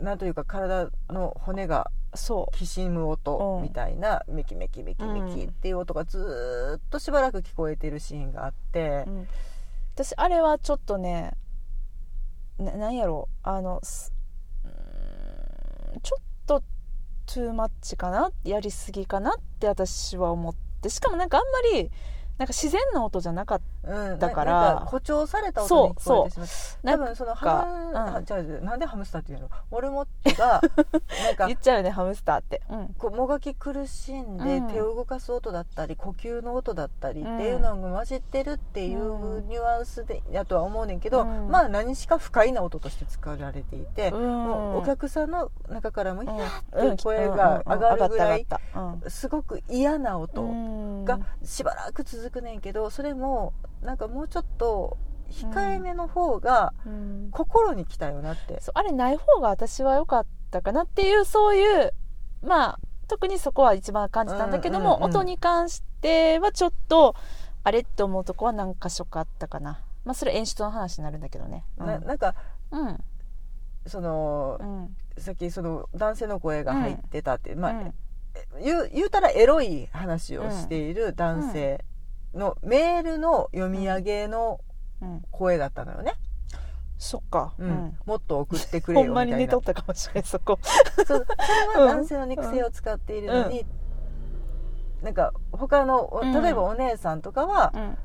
[0.00, 3.62] なんというか体の骨がそきしむ音うん。
[3.62, 9.06] みたいな、メキメキメキメキっていう音がずーっとしばらく聞こえてるシーンがあって
[10.02, 11.32] 私あれはちょっとね
[12.58, 13.34] ななんやろう。
[13.42, 16.62] あのちょっと
[17.26, 18.32] トゥーマッチかな？
[18.42, 20.88] やりすぎかなって私は思って。
[20.88, 21.90] しかもなんかあんまり
[22.38, 29.50] なんか自然な音じゃなかっうん、だから誇張された音に聞こえてしま多分そのハム、うんあじゃあなんでハムスターっていうの？
[29.70, 30.60] モルモットが
[31.24, 34.70] なんか言っちゃうよねハムスターって、うん、こうもがき苦しんでうん。
[34.70, 41.48] 手を動かす音だったり、呼吸の音だったりっていうのが混じってるっていうニュアンスでやとは思うねんけど、うん。
[41.48, 44.20] まあ何しか不快な音として作られていて、うん。
[44.20, 48.46] もうお客さんの中からも「いやー」って声が上がるぐらい
[49.08, 50.42] すごく嫌な音。
[50.42, 51.04] うん。
[51.04, 54.98] がしばらく続くねんけどそれもなんかもうちょっと
[55.30, 57.28] 控えめの方がうん。
[57.30, 61.92] 心に来たよなって、そうあれない方が私は良かったかなっていうそういう
[62.42, 67.14] まあ特にそこは一番感じたんだけども、うんうんうん音に関してはちょっと
[67.62, 69.82] あれって思うとこは何箇所かあったかな。
[70.04, 71.64] まあそれ演出の話になるんだけどね。
[71.78, 71.86] うん。
[71.86, 72.34] ななんか
[72.70, 72.98] うん。
[73.86, 74.96] そのう、ん。
[75.18, 77.94] さっきその男性の声が入ってたって、まあうん。
[78.62, 81.84] 言う言うたらエロい話をしている男性
[82.34, 84.60] のメールの読み上げの
[85.02, 86.12] うん声だったのよね、
[86.98, 87.70] そっか、ううん。
[87.70, 89.32] んもっと送ってくれほんよみたいな。
[89.32, 90.58] まに寝とったかもしれないそこ。
[91.06, 91.26] そう。
[91.74, 93.64] それは男性の肉声を使っているのに、
[95.02, 97.98] なんか他の例えばお姉さんとかは、うん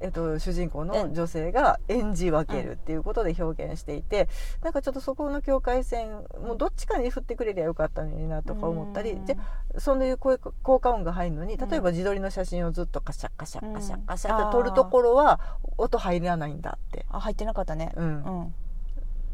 [0.00, 4.28] えっと、主人公の女性が演じ分けるっていうことで表現していて、
[4.62, 9.26] なんかちょっとそこの境界線もうどっちかに振ってくれりゃよかったのになとか思ったり、うん。
[9.26, 9.36] じゃ
[9.78, 11.68] そういう声効果音が入るのにうん。
[11.68, 15.40] 例えば自撮りの写真をずっとカシャカシャカシャカシャうんって撮るところは
[15.76, 17.92] 音入らないんだって、あ入ってなかったね。
[17.96, 18.22] うん。
[18.24, 18.54] うん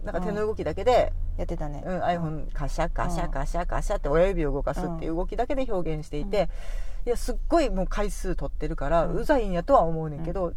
[0.07, 6.49] なんか手の動きだけで、やってたね、うん、iPhone カシャカシャカシャカシャって親指を動かすっていう動きだけで表現していて、
[7.05, 10.53] いやすっごいもう回数取ってるから、ううんざいんやとは思うねんけど、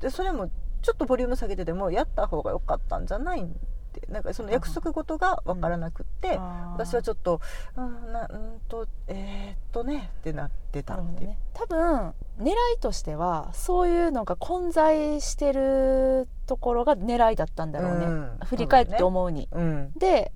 [0.00, 0.50] でそれも
[0.82, 3.54] ちょっとボリューム下げてでもやった方が良かったんじゃないん
[3.98, 7.40] ってなんかその約束事が分からなくって、あー私はちょっと
[7.76, 18.38] 「うんなうんとえー、っとね」ってなってたってね、多分狙いとしてはそういうのが混在してるところが狙いだったんだろうね、うん。
[18.44, 19.48] 振り返って思うに。
[19.52, 19.92] うん。
[19.96, 20.32] で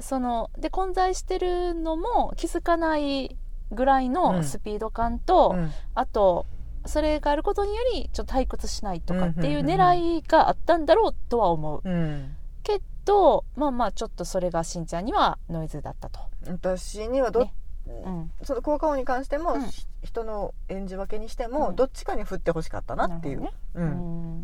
[0.00, 3.36] そので混在してるのも気づかない
[3.70, 5.70] ぐらいのスピード感と、うん。
[5.94, 6.46] あと
[6.86, 9.80] それがあることによりちょっと退屈しないとかっていううんうんうん。
[9.80, 11.80] 狙いがあったんだろうとは思う。
[11.84, 16.20] うんけどまあまあちょっとそれがしんちゃんにはノイズだったと。
[16.46, 17.54] 私にはど、ね。
[17.86, 18.30] うん。
[18.42, 19.62] その効果音に関しても、うん。
[20.02, 21.76] 人の演じ分けにしても、うん。
[21.76, 23.88] どっちかに振ってほしかったなっていう、なるう、うん。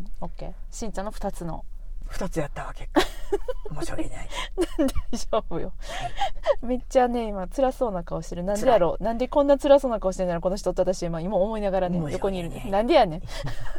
[0.01, 0.53] ん、オッケー。
[0.71, 1.63] しんちゃんの2つの。
[2.11, 2.89] 2つやったわけ
[3.79, 4.29] 申し訳ない。
[5.11, 5.71] 大丈夫よ。
[6.61, 8.43] めっちゃね今辛そうな顔してる。
[8.43, 9.03] なんでやろう。
[9.03, 12.49] なんでこんな辛そうな顔してんだろうこの人って私今今思いながらね横にいる。
[12.49, 13.21] ね なんでやねん。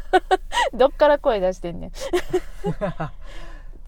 [0.78, 1.92] どっから声出してんねん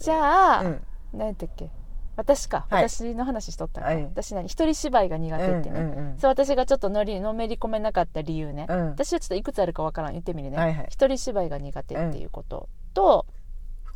[0.03, 0.87] じゃあ、うん。
[1.13, 1.71] 何やったっけ？
[2.15, 2.89] 私か、はい。
[2.89, 4.03] 私の話しとったか、はい。
[4.05, 4.47] 私何？
[4.47, 8.91] 一人芝居が苦手ってね、うんうんそう私がちょっとのりのめり込めなかった理由ね、うん。
[8.91, 10.13] 私はちょっといくつあるかわからん。
[10.13, 10.87] 言ってみるね、はいはい。
[10.91, 13.27] 一人芝居が苦手っていうことと、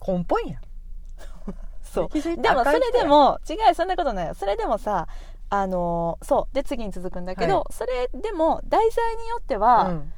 [0.07, 0.63] 根本やん。
[1.83, 2.09] そう。
[2.09, 4.35] でもそれでも違うそんなことないよ。
[4.35, 5.09] それでもさ
[5.49, 6.55] あのーそう。
[6.55, 7.73] で次に続くんだけど、はい。
[7.73, 10.13] それでも題材によっては、うん。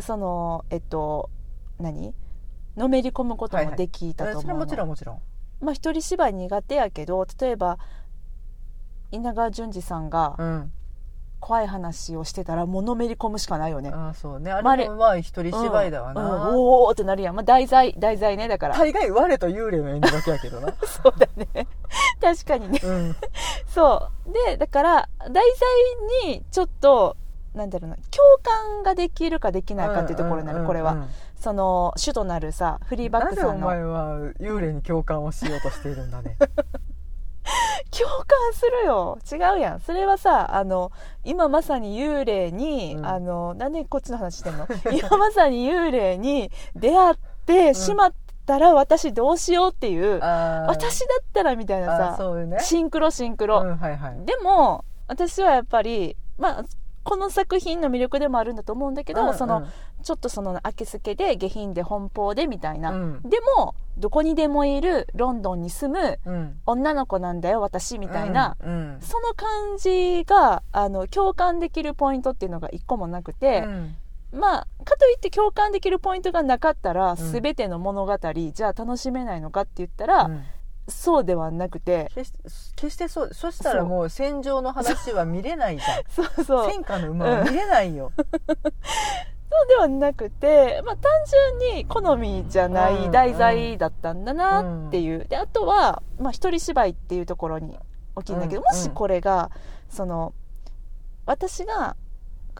[0.00, 1.28] そのえっと
[1.78, 2.14] 何？
[2.76, 5.20] のめり込むこともできたと思うの、それもちろんもちろん。
[5.60, 7.78] まあ一人芝居苦手やけど例えば
[9.12, 10.72] 稲川淳二さんがうん
[11.42, 14.52] 怖い話をしてたらもうのめり込むしかないよね、ああそうね。
[14.52, 18.46] あまあれもまあ一人芝居だわな、うんうんおおってなるやん、まあ、題材題材ね。
[18.46, 18.78] だから。
[18.78, 20.72] 大概我と幽霊の演じ分けやけどな。
[20.86, 21.66] そうだね。
[22.20, 22.80] 確かにね。
[22.80, 23.16] うん。
[23.66, 24.32] そう。
[24.32, 25.32] でだから題
[26.22, 27.16] 材にちょっと
[27.54, 28.04] なんだろうな共
[28.40, 31.10] 感ができるかできないかっていうところになる、これは、うんうんうん
[31.42, 36.36] その主となるさフリーバッなぜおクさんの前は幽霊に共感をしようとしているんだね。
[37.90, 39.18] 共感するよ。
[39.30, 39.80] 違うやん。
[39.80, 40.92] それはさあの
[41.24, 43.06] 今まさに幽霊に、うん。
[43.06, 44.66] あのなんでこっちの話してんの？
[44.96, 50.66] 今まさに幽霊に出会ってしまっったら私どうしようっていうあー。
[50.66, 52.58] 私だったらみたいなさね。
[52.60, 54.24] シンクロシンクロ、うんはいはい。
[54.26, 56.64] でも私はやっぱりまあ
[57.04, 59.34] この作品の魅力でもあるんだと思うんだけど、うんうん。
[59.34, 59.66] その
[60.02, 63.22] ちょっとその明けすけで下品で奔放でみたいな、うん。
[63.22, 66.60] でもどこにでもいるロンドンに住むうん。
[66.66, 69.00] 女の子なんだよ私みたいな、うんうん。
[69.00, 73.96] その感じがあの共感できるポイントっていうのが一個もなくて、うん。
[74.32, 77.16] まあかといって共感できるポイントがなかったら、ん。
[77.16, 78.16] 全ての物語
[78.52, 80.44] じゃあ楽しめないのかって言ったら、うん
[80.92, 82.10] そうではなくて
[82.76, 86.02] 決してそうそしたらもう戦場の話は見れないじゃん。
[86.08, 86.70] そうそう。
[86.70, 91.10] 戦火の馬は見れないよ、 そうではなくて、まあ、単
[91.58, 97.78] 純に好みじゃなうんい題材だったんだなっていう、であとは、まあ、一人芝居っていうところに
[98.14, 99.50] 大きいんだけど、うんもしこれが
[99.88, 100.32] その
[101.26, 101.96] 私が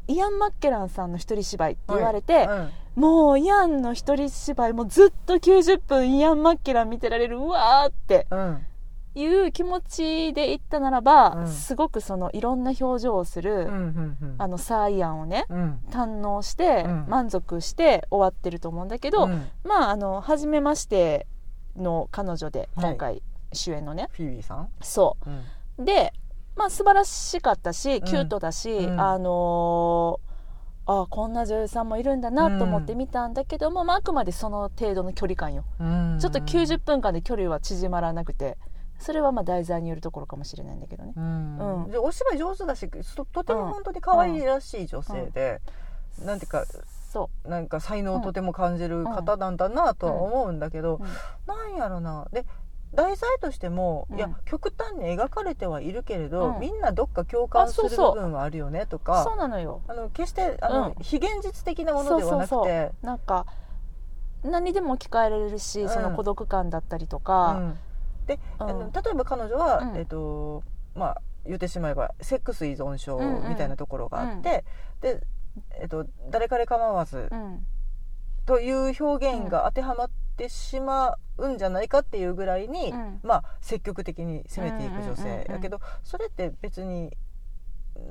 [0.09, 8.66] イアン・マッケランさんの一人芝居って言われて、うんもうイアンの一人芝居もうずっと90分イアン・マッケラン見てられるうわーってうん。
[9.14, 11.48] いう気持ちで言ったならば、うん。
[11.48, 14.35] すごくそのいろんな表情をする、うんうんうん。
[14.38, 15.81] あのサーイアンをねうん。
[15.90, 17.05] 堪能して、うん。
[17.09, 19.48] 満足して終わってると思うんだけど、うん。
[19.64, 21.26] まああの初めまして
[21.76, 22.90] の彼女ではい。
[22.92, 25.18] 今回主演のね、フィービーさん、そ
[25.78, 25.85] う。
[25.85, 26.14] で
[26.57, 29.00] まあ素晴らしかったしキュートだし、うん。
[29.00, 30.32] あのー
[30.87, 36.18] あこんな女優さんもいるんだなと思って見たんだけども、まあ、あくまでその程度の距離感よ、うん。
[36.21, 38.57] ちょっと90分間で距離は縮まらなくて
[38.99, 41.12] それはまあ題材によるところかもしれないんだけどね。
[41.16, 41.85] うん。
[41.85, 41.90] うん。
[41.90, 45.61] でお芝居上手だしととても本当に可愛らしい女性で、
[46.25, 46.64] なんていうか
[47.11, 51.09] そなんか才能をとても感じる方なんだなとは思うんだけど、う、うん。
[51.47, 52.27] なんやろな。
[52.33, 52.47] で
[52.94, 54.18] 題材としても、うん。
[54.18, 56.61] いや極端に描かれてはいるけれど、うん。
[56.61, 59.81] みんなどっか共感する部分はあるよねとそうかなのよ。
[59.88, 60.94] あの決してあの、うん。
[61.00, 63.46] 非現実的なものではなくてそなんか
[64.42, 65.88] 何にでも置き換えられるし、うん。
[65.88, 67.78] その孤独感だったりとうか、ん。
[68.26, 68.70] で、うん。
[68.70, 69.96] あの例えば彼女は、うん。
[69.96, 70.62] えっと
[70.94, 74.64] まあ言ってしまえばセックス依存症みたいなところがあって、
[75.00, 75.20] で、
[75.81, 77.66] えっと、誰彼構わずうん。
[78.46, 83.21] という表現が当てはまってしまうんじゃないかっていうぐらいに、うん。
[83.23, 87.16] まあ、積極的に攻めていく女性やけどそれって別に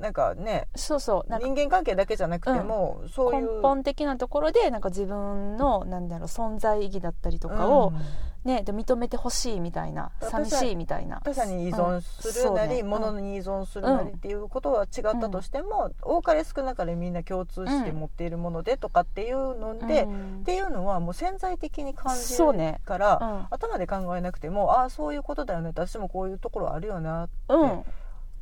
[0.00, 8.02] なんかねそうそう人間関係だけじゃなくても、そういう根本的なところでなんか自分のなんだろう存在意義だったりとかを、うん。
[8.44, 11.20] ね、で認めてほしいみたいな寂しいみたいな。
[11.20, 12.88] 他者に依存するなり、うん。
[12.88, 20.38] 物に依存するなりっていうことは違ったとしても、多かれ少なかれみんな共通して持っているものでとかっていうので、うん。
[20.40, 23.46] っていうのはもう潜在的に感じるから、うん。
[23.50, 25.68] 頭で考えなくてもああそういうことだよね。
[25.68, 27.84] 私もこういうところあるよなってうん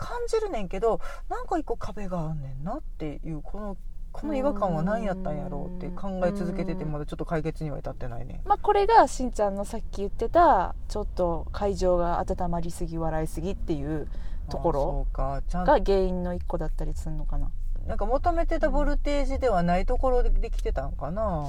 [0.01, 3.77] 感じるねんけどなんか一個壁があんねんなっていうこの
[4.13, 8.41] この違和感は何やったんやろうって考え続けててうんまだちょっと解決には至ってないね。
[8.45, 14.09] まあ、これがしんちゃんのさっき言ってたちょっと会場が温まりすぎ笑いすぎっていう
[14.49, 17.53] ところがと原因の一個だったりするのかな
[17.87, 21.49] なんか求めてたボルテージではないところでできてたんかな。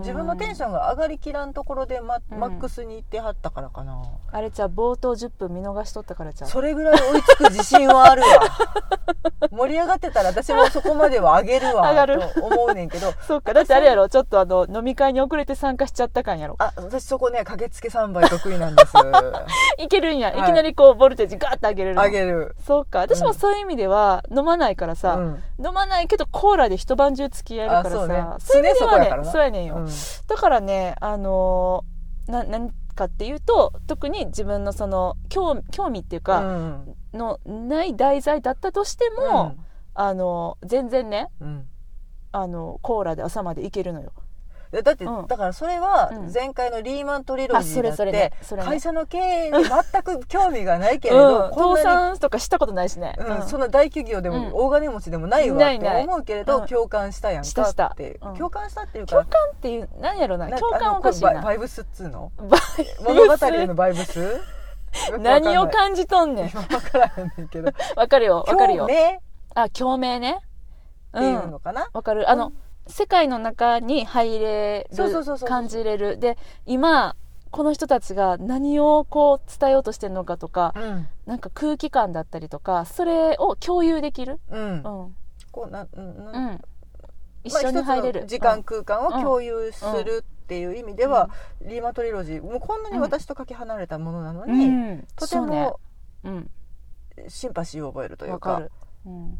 [0.00, 2.38] 自分のテンションが上がりきらんところでマ,、うん。
[2.38, 4.02] マックスに行ってはったからかな。
[4.30, 8.28] あれじゃう冒頭10分見逃しとったからじゃうそれぐらい追いつく自信はあるわ。
[9.50, 13.12] 盛り上がってたら私もそこまでは上げるわと思うねんけど。
[13.26, 13.52] そうか。
[13.52, 16.56] だってあれやろちょっとあの飲み会に遅れて参加しちゃった感やろ。
[16.58, 18.92] あ私そこね駆けつけ3倍得意なんです。
[19.78, 20.40] いけるんや、はい。
[20.40, 22.02] い、きなりこうボルテージガーッて上げれるの。
[22.02, 22.56] 上げる。
[22.64, 23.00] そうか。
[23.00, 25.42] 私もそういう意味では飲まないからさ、うん。
[25.64, 27.96] 飲まないけどコーラで一晩中付き合えるからさ
[28.36, 28.68] あそうね。
[28.68, 29.88] いう意味では常そそうやねんよ、うん。
[30.26, 36.94] だからねあのーな何かっていうと特に自分のその興興味っていううか、ん。
[37.12, 39.56] のない題材だったとしても、
[39.94, 41.66] あの全然ねうん。
[42.32, 44.12] あのコーラで朝までいけるのよ。
[44.12, 44.20] で
[44.72, 45.26] だって、うん。
[45.26, 46.32] だからそれはうん。
[46.32, 48.32] 前回のリーマントリロあジーだって、
[48.64, 53.36] 会社の経営に全く興味がないけれど、うん、倒産とかしたことないしね、うん。
[53.38, 53.48] うん。
[53.48, 54.50] そんな大企業でうん。
[54.50, 56.66] も大金持ちでもないわって思うけれど、うん。
[56.66, 58.28] 共感したやんかって、う。
[58.30, 58.34] ん。
[58.36, 60.48] 共感したっていうか共感っていう何やろな。
[60.48, 61.42] な共感おかしいな。
[61.42, 62.30] バイブスっつうの？
[62.38, 62.60] バイ
[63.02, 64.40] 物語へのバイブス？
[65.18, 66.48] 何をか感じとんねん。
[66.48, 67.70] 分からへんねんけど。
[67.96, 68.86] わかるよわかるよ。
[68.86, 69.16] 共鳴？
[69.16, 69.20] っ
[69.54, 70.40] あ共鳴ね。
[71.12, 72.30] ていうのかな、わかる。
[72.30, 72.52] あの、
[72.90, 76.18] 世界の中に入れる感じれる。
[76.18, 77.16] で今
[77.50, 81.08] この人たちが何をこう伝えようとしてるのかとかうん。
[81.26, 84.60] なんか空気感だったりとかそれを共有できる、うん。
[84.60, 84.82] うん。
[85.50, 86.54] こうなうんうなん。
[86.54, 86.60] ん、
[87.42, 91.30] 一緒に入れる、時間空間を共有するっていう意味では、
[91.62, 95.80] リーマトリロジーもうこんなに私とかけ離れたものなのうに、ん、うんとても
[96.24, 96.50] うん。
[97.28, 98.50] シンパシーを覚えるというか。
[98.50, 98.72] わかる、
[99.06, 99.38] うん、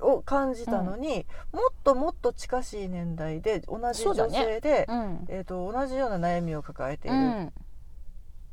[0.00, 5.24] を感じたのに、もっともっと近しい年代で同じ女性で、うん。
[5.28, 7.52] えー、と同じような悩みを抱えていうる、ん。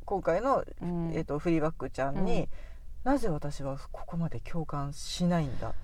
[0.04, 1.12] 今回の、うん。
[1.14, 2.48] えー、とフリーバックちゃんに、うん。
[3.04, 5.74] なぜ私はここまで共感しないんだ？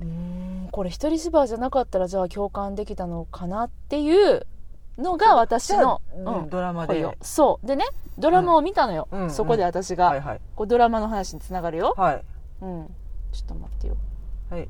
[0.00, 4.46] うーんこれ一人芝居じゃなかったらじゃあ共感できたのかなっていう
[4.96, 7.18] のが私の、うんドラマで。
[7.20, 7.66] そう。
[7.66, 7.84] でね
[8.16, 9.30] ドラマを見たのよ、うん。
[9.30, 10.40] そこで私が、はいはい。
[10.54, 12.22] こうドラマの話につながるよ、はい。
[12.60, 12.86] うん。
[13.32, 13.96] ちょっと待ってよ。
[14.50, 14.68] はい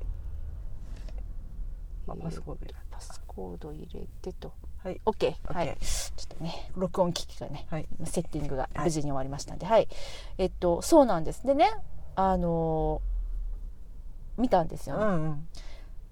[2.15, 4.53] あパスコード入れパスコード入れてと。
[4.83, 5.01] はい。
[5.05, 5.77] OK はい。
[5.81, 7.89] ちょっとね録音機器がねはい。
[8.05, 8.85] セッティングがはい。
[8.85, 9.67] 無事に終わりましたんで。
[9.67, 9.89] はい、
[10.39, 11.47] えっとそうなんです。
[11.47, 11.71] でね
[12.15, 13.19] あのー
[14.39, 15.49] 見たんですよね、うんうん。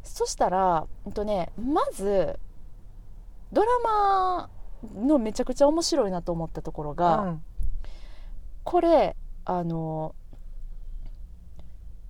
[0.03, 2.41] そしたら、うんとね、まず
[3.53, 4.51] ドラマ
[4.97, 7.45] のめちゃくちゃ面白いなと思ったところが、うん。
[8.65, 10.17] これあの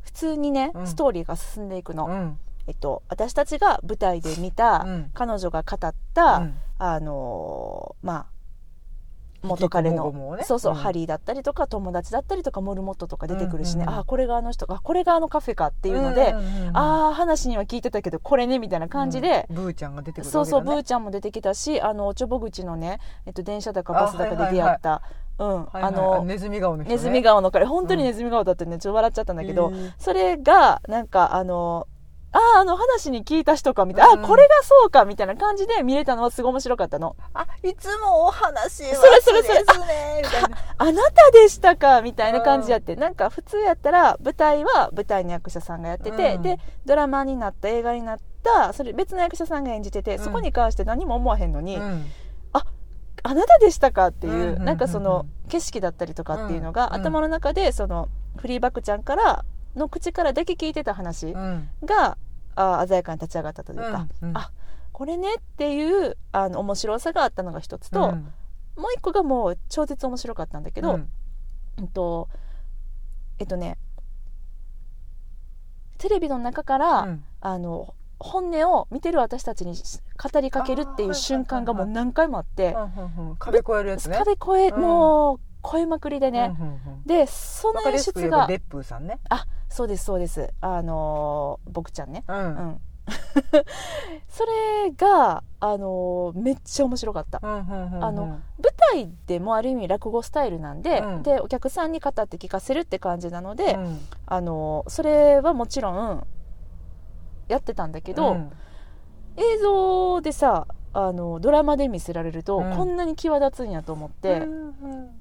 [0.00, 0.86] 普通にね、うん。
[0.86, 5.10] ストーリーが進んでいくの、うんえっと、私たちが舞台で見た、うん。
[5.14, 6.54] 彼女が語った、うん。
[6.78, 8.26] あのまあ
[9.42, 10.42] 元彼のね。
[10.44, 10.78] そうそう、うん。
[10.78, 14.00] ハリーだったりとか友達だったりとかモルモットとか出てくるしね、うんうんうん。
[14.00, 19.56] あこれがあの人あこれがあのカフェかっていうので、んんうんああ話には聞いてたけどこれねみたいな感じで、うん。
[19.56, 25.02] ブーちゃんが出てくるそうそう、ブわーちゃんも出てきたしあのおちょぼ口のね、えっと、電車だかバスだかで出会った、
[25.38, 25.48] うん。
[25.48, 26.96] はいはいあのネズミ顔の人ね。
[26.96, 31.86] ネズミ顔の彼本当にネズミ顔だってねちょっと笑っちゃったんだけど、それがなんかあの
[32.36, 34.24] あああの話に聞いた人かみたいな、うん。
[34.24, 37.16] あこれがそうかみたいな感じで見れたのはすごい面白かったの。
[37.32, 39.64] あいつもお話はそれそれそれ。
[39.64, 40.48] ですねみたいな。
[40.76, 46.42] あなたでしたかみたいな感じやって、なんか普通やったら舞台は舞台の役者さんがやってて、うん。
[46.42, 50.24] でドラマになった映画になったそれ別の役者さんが演じてて、うん。
[50.24, 52.06] そこに関して何も思わへんのに、うん。
[53.22, 54.64] あなたでしたかっていう、うんうんうんうん。
[54.66, 57.00] なんかその景色だったりとかっていうのが、うん。
[57.00, 59.44] 頭の中でそのフリーバックちゃんから
[59.74, 61.68] の口からだけ聞いてた話うん。
[61.84, 62.18] が、
[62.56, 64.36] あ鮮やかに立ち上がったというか、うんうん。
[64.36, 64.50] あ
[64.92, 68.32] これねっていうあの面白さがあったのが一つと、うん。
[68.76, 71.08] もう一個がもう超絶面白かったんだけど、うん。
[71.78, 72.28] うんと
[73.38, 73.78] えっとね
[75.98, 77.24] テレビの中から、うん。
[77.40, 82.74] あの本音を見てる私たちに語りかけるっていう瞬間がもう何回もあって
[83.38, 84.16] 壁越えるやつね。
[84.16, 84.80] 壁越え、うん。
[84.80, 85.40] もう
[85.70, 87.02] 超えまくりでね、うんうんうん。
[87.04, 89.18] でその演出がやすく言えばデップーさんね。
[89.28, 90.52] あそうですそうです。
[90.60, 92.24] あのー僕ちゃんね。
[92.28, 92.40] ううん。
[92.40, 92.80] ん
[94.28, 97.40] それがあのーめっちゃ面白かった。
[97.42, 98.04] うんうんうんうん。
[98.04, 98.40] あの舞
[98.92, 101.22] 台でもある意味落語スタイルなんで,、うん。
[101.22, 103.98] でお客さんに語って聞かせるって感じなので、うん。
[104.26, 106.26] あのそれはもちろん
[107.48, 108.52] やってたんだけど、うん。
[109.36, 110.66] 映像でさ
[110.98, 112.74] あのドラマで見せられると、うん。
[112.74, 114.46] こんなに際立つんやと思って、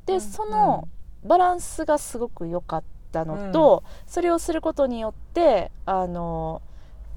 [0.05, 0.87] でその
[1.25, 6.61] バランスがすごく良かったのと、それをすることによってあの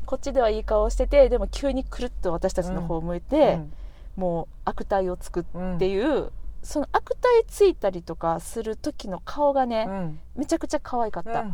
[0.07, 3.61] こっちではいい顔しててでも急にくるっと私たちの方を向いて、
[4.17, 6.33] もう悪態をつくうんっていう、
[6.65, 10.19] その悪態ついたりとかする時の顔がね、うん。
[10.35, 11.45] めちゃくちゃ可愛かった、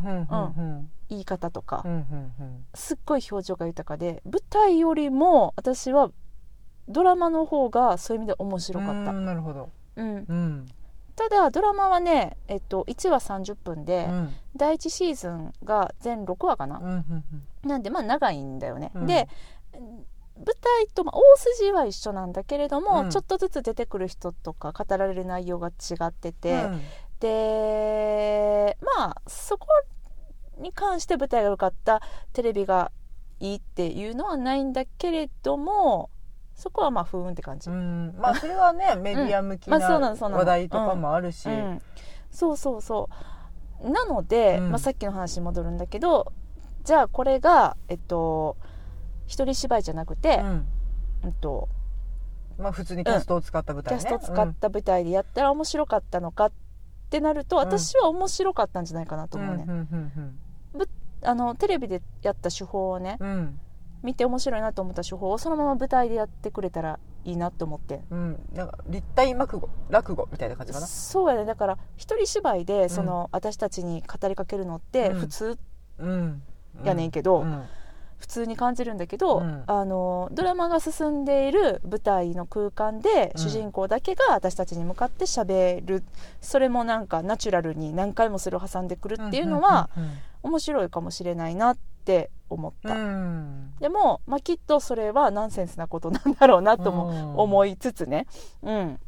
[1.09, 2.65] 言い方とか、うんうんうん。
[2.73, 6.09] すっごい表情が豊かで舞台よりも私は
[6.87, 9.69] ドラマの方がそういう意味で面白かった、うんなるほど。
[9.95, 10.25] うん。
[10.27, 10.67] うん。
[11.15, 14.33] ただドラマはね、えっと、1話30分で、うん。
[14.55, 17.23] 第1シーズンが全6話かな、うんうん。
[17.67, 19.05] なんでまあ長いんだよね、うん。
[19.05, 19.27] で
[19.73, 23.09] 舞台とまあ大筋は一緒なんだけれども、うん。
[23.09, 26.81] ちょっとずつ出てくる人とか語られる内容が違ってて、うん。
[27.19, 29.67] でまあそこ
[30.57, 32.01] に関して舞台が良かった
[32.33, 32.91] テレビが
[33.39, 36.09] いいっていうのはないんだけれども
[36.55, 38.15] そこはまあふーんって感じ、うん。
[38.17, 41.49] まあそれはねメディア向きな話題とかもあるし。
[41.49, 41.81] うん。
[42.31, 43.09] そうそうそ
[43.81, 43.89] う。
[43.89, 44.69] なので、うん。
[44.71, 46.31] まあ、さっきの話に戻るんだけど
[46.83, 48.57] じゃあこれがえっと
[49.27, 50.67] 一人芝居じゃなくて、うん。
[51.25, 51.67] うんと
[52.57, 56.51] まあ普通にキャストを使った舞キャ台ねスト使った舞台でやったら面白かったのかっ
[57.09, 59.65] てなると、私は面白かったんじゃないかなと思うね、
[61.21, 63.59] あのテレビでやった手法をねうんうん
[64.05, 68.01] 見て面白いなと思った手法をそのまま舞台でやってくれたらいいなと思って。
[68.11, 68.39] うん。
[68.53, 70.87] なんか立体落語落語みたいな感じかな？
[70.87, 71.45] そうやね。
[71.45, 75.19] だから一人芝居でその、私たちに語りかけるのってうん。
[75.19, 75.57] 普通
[75.97, 76.41] うん。
[76.83, 77.63] やねんけどうん。
[78.17, 79.63] 普通に感じるんだけど、うん。
[79.67, 83.41] あのドラマが進んでいる舞台の空間でうん。
[83.41, 86.03] 主人公だけが私たちに向かって喋る、
[86.41, 89.89] それもなんかナチュラルに何回もそれを挟んでくるっていうのは
[90.43, 93.01] 面白いかもしれないなって思った、うん。
[93.01, 97.37] うんでも、まあ、きっとそれはナンセンスなことなんだろうなともうん。
[97.37, 98.27] 思いつつね。
[98.61, 98.99] うん。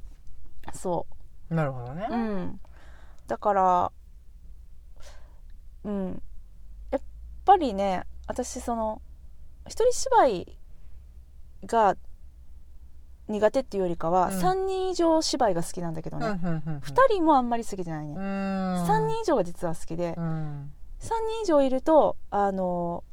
[0.73, 1.07] そ
[1.49, 2.07] なるほどね。
[2.09, 2.59] ううん。
[3.27, 3.91] だから
[5.83, 6.21] うん。
[6.91, 7.01] やっ
[7.45, 9.01] ぱりね私その
[9.67, 10.57] 一人芝居
[11.65, 11.95] が
[13.29, 14.33] 苦手っていうよりかは、うん。
[14.39, 20.71] 3人以上芝居が好きなんだけどね、2 2人もあんまり好きじゃないね、3 3人以上が実は好きで、うん。
[20.99, 23.03] 3人以上いるとあの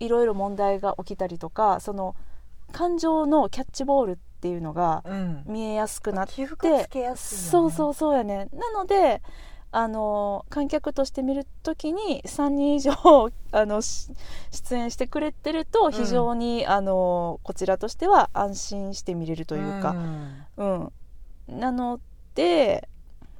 [0.00, 2.14] いろいろ問題が起きたりとかその
[2.72, 5.44] 感情のキャッチボールっていうのがうん。
[5.46, 7.50] 見えやすくなって、起伏つけやすいよね。
[7.50, 8.48] そうそうそうやね。
[8.52, 9.22] なので
[9.72, 12.92] あの観客として見るときに3人以上
[13.52, 14.10] あのし
[14.50, 20.46] 出演してくれてると非常に、あのこちらとしては安心して見れるというか、ん。
[20.56, 20.92] うん、
[21.48, 22.00] なの
[22.34, 22.88] で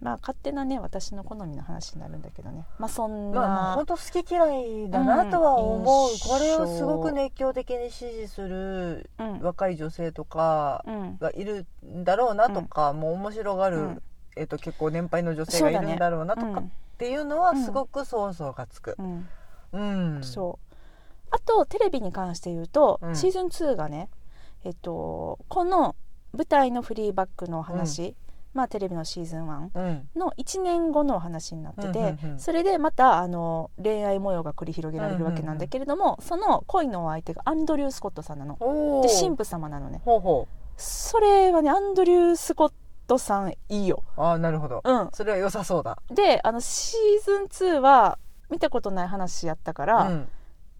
[0.00, 2.66] まあ勝手なね私の好みの話になるんだけどね。
[2.78, 9.40] まあそんな、まあ本当好き嫌いだなとは思う、うんこれをすごく熱狂的に支持するうん。
[9.40, 11.18] 若い女性とかうん。
[11.18, 14.02] がいるんだろうなとか、もう面白がる、うん。
[14.36, 16.64] えっと結構年配の女性がいるんだろうなとかっ
[16.98, 18.96] ていうのはすごく想像がつく。
[18.98, 19.02] う。
[19.02, 19.28] ん。
[19.72, 20.76] うん、そう。
[21.30, 23.16] あとテレビに関して言うと、うん。
[23.16, 24.08] シーズン2がね
[24.64, 25.96] えっとこの
[26.32, 28.14] 舞台のフリーバックの話、
[28.56, 30.08] まあテレビのシーズン1うん。
[30.16, 38.56] の1年後のお話になってて、それでまたあの恋愛模様が繰り広げられるわけなんだけれども、その恋のお相手がアンドリュー・スコットさんなの。
[38.60, 40.00] おで神父様なのね。
[40.04, 42.72] ほうほそれはねアンドリュー・スコッ
[43.06, 44.02] トさんいいよ。
[44.16, 45.08] うああなるほど、うん。
[45.12, 45.98] それは良さそうだ。
[46.10, 47.44] であのシーズン
[47.76, 48.18] 2は
[48.50, 50.28] 見たことない話やったから、うん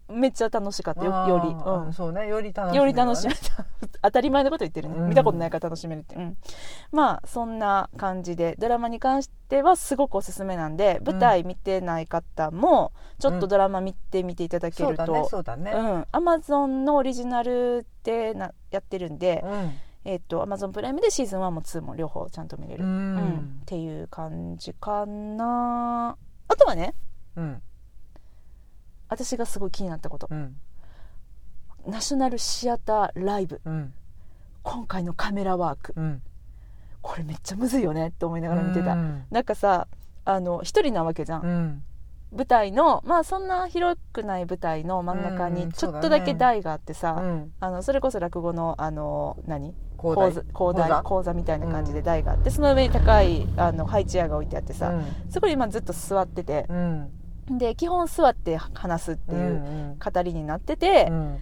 [0.09, 1.93] めっちゃ楽しかったよより、うん。
[1.93, 2.91] そうねより楽しめね。
[2.91, 3.65] り楽しめた
[4.03, 5.09] 当たり前のこと言ってるね、うん。
[5.09, 6.37] 見たことないから楽しめるって、うん、
[6.91, 15.71] まあそんな感じでドラマに関してはすごくおすすめなんで舞台見てない方もちょっとドラマ見てみていただけるそうだねとそうだね。
[15.71, 16.07] うん。
[16.11, 19.73] アマゾンのオリジナルでなやってるんで、うん。
[20.05, 23.59] えっとアマゾンプライムでシーズン1も2も両方ちゃんと見れる、ううんん。
[23.63, 26.15] っていう感じかな。
[26.47, 26.93] あとはね
[27.35, 27.61] うん
[29.09, 30.27] 私がすごい気になったこと。
[30.29, 30.55] うん。
[31.85, 33.61] ナショナルシアターライブ。
[33.65, 33.93] うん。
[34.63, 35.93] 今回のカメラワーク。
[35.95, 36.21] うん。
[37.01, 39.23] これめっちゃむずいよねって思いながら見てた、うん。
[39.31, 39.87] なんかさ
[40.25, 41.83] あの一人なわけじゃん、うん。
[42.35, 47.53] 舞台のまあそんな広くない舞台の真ん中うんにちょっとだけ台があってさ、うん。
[47.61, 49.73] あのそれこそ落語のあの何？
[49.95, 51.33] 講講座講座講座。
[51.33, 54.91] みたいな感じで台があって、その上に高いあのハイチェアが置いてあってさ、
[55.29, 56.65] そこに今ずっと座ってて。
[56.67, 57.09] う、ん
[57.49, 59.55] で基本座って話すってうんいうう
[59.95, 61.39] ん語りになっててう、ん。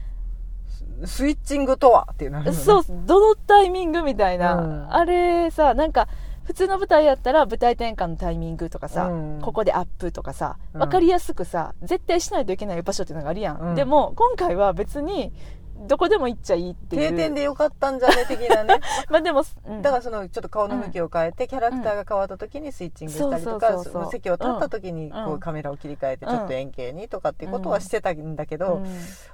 [1.04, 2.58] ススイッチングとはっていうのあるよね。
[2.58, 4.94] そうどのタイミングみたいな、うん。
[4.94, 6.08] あれさなんか
[6.44, 9.42] 普通の舞台やったら舞台転換のタイミングとかさ、うん。
[9.42, 10.80] ここでアップとかさうん。
[10.80, 13.76] 分かりやすくさ、絶対しないといけない場所っていうのがあるやん、うん。
[13.76, 15.34] でも今回は別に
[15.78, 17.10] どこでも行っちゃいいっていう。
[17.10, 18.80] 定点でよかったんじゃね的なね。
[19.10, 19.82] まあでも、うん。
[19.82, 26.32] だからそのちょっと顔の向きを変えてキャラクターが変わった時にスイッチングしたりとかそ席を立った時にこうカメラを切り替えてうん。
[26.32, 28.82] ちょっと円形にとかっていうことはしてたんだけど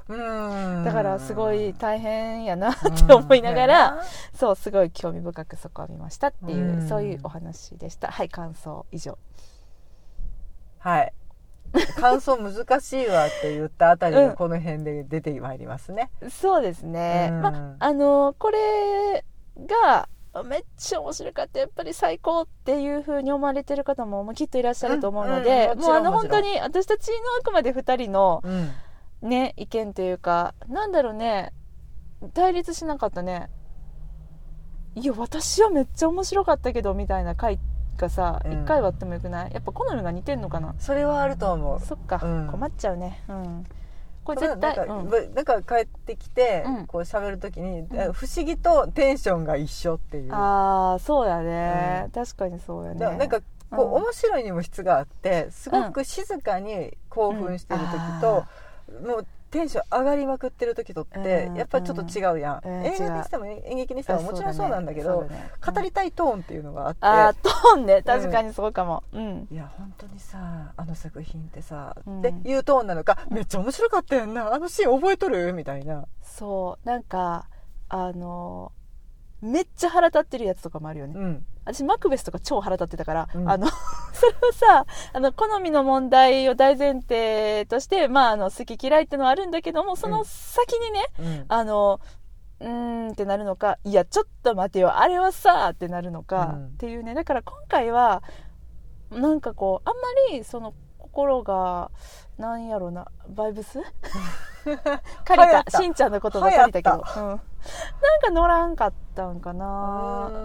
[0.10, 0.78] うん。
[0.78, 0.84] うん。
[0.84, 4.02] だからすごい大変やなっうんて思いながら、
[4.34, 6.88] そうすごい興味深くそこを見ましたっていう、うん。
[6.88, 8.10] そういうお話でした。
[8.10, 9.18] はい感想以上。
[10.80, 11.14] はい
[12.00, 16.12] 感想難しいわって言ったあたりうんがこの辺で出てまいりますね。
[16.30, 17.42] そうですね、うん。
[17.42, 19.24] まあのこれ
[19.58, 20.10] が
[20.44, 21.60] めっちゃ面白かった。
[21.60, 28.72] やっぱり最高っていう風に思われてる方もきっといらっしゃると思うので、うんうんもちもうあの本当に私たちのあくまで2人のうん。
[29.30, 31.54] ね意見というかなんだろうね
[32.34, 33.50] 対立しなかったね。
[34.96, 37.60] いや私はめっちゃ面白かったけどみたいな回
[38.02, 38.52] がさ、うん。
[38.52, 39.54] 1回はあってもよくない？
[39.54, 40.76] やっぱ好みが似てんのかな？
[40.80, 41.80] それはあると思う。
[41.80, 42.48] そっか、うん。
[42.48, 43.24] 困っちゃうね。
[43.30, 43.66] うん。
[44.24, 45.34] これ絶対なんか,、うん。
[45.34, 46.88] なんか帰ってきて、うん。
[46.88, 47.88] こう喋る時に、ん。
[48.14, 50.34] 不思議とテンションが一緒っていう。
[50.34, 52.12] ああそうやね、うん。
[52.12, 53.00] 確かにそうやね。
[53.00, 53.40] だなんか
[53.70, 53.94] こう、うん。
[54.04, 58.46] 面白いにも質があってすごく静かに興奮してる時と、
[59.08, 65.52] もうテンション上がりまくってる時とって、うんやっぱりちょっと違うやん、うん映画にしても演劇にしてももちろんそうなんだけどそうだね。
[65.74, 68.02] 語りたいトーンっていうのがあって、あートーンね。
[68.02, 69.04] 確かにそうかも。
[69.12, 72.20] うん、いや本当にさあの作品ってさ、うん。
[72.20, 74.54] っていうトーンなのかめっちゃ面白かったやんな。
[74.54, 76.06] あのシーン覚えとるみたいな。
[76.22, 76.88] そう。
[76.88, 77.48] なんか
[77.90, 78.72] あの
[79.42, 83.50] めっちゃ腹立ってるやつとかもあるよね、うん私マクベスとか超腹立ってたから、うん。
[83.50, 83.68] あの
[84.14, 91.46] それはさあの好みの問題を大前提として、まあ、あの好き嫌いってのはあるんだけどもその先にね、うん。
[91.48, 92.00] あの
[92.60, 92.70] うー
[93.10, 96.66] んってなるのかいやちょっと待てよあれはさってなるのか、うん。
[96.68, 98.24] っていうねだから今回は
[99.10, 100.02] なんかこうあんま
[100.32, 100.74] りその
[101.12, 101.92] 心が
[102.38, 103.80] なんやろなバイブス？
[105.26, 105.64] 借りた。
[105.64, 105.78] た。
[105.82, 107.44] しんちゃんの言葉借りたけど、うん、なんか
[108.32, 110.38] 乗らんかったんかな、う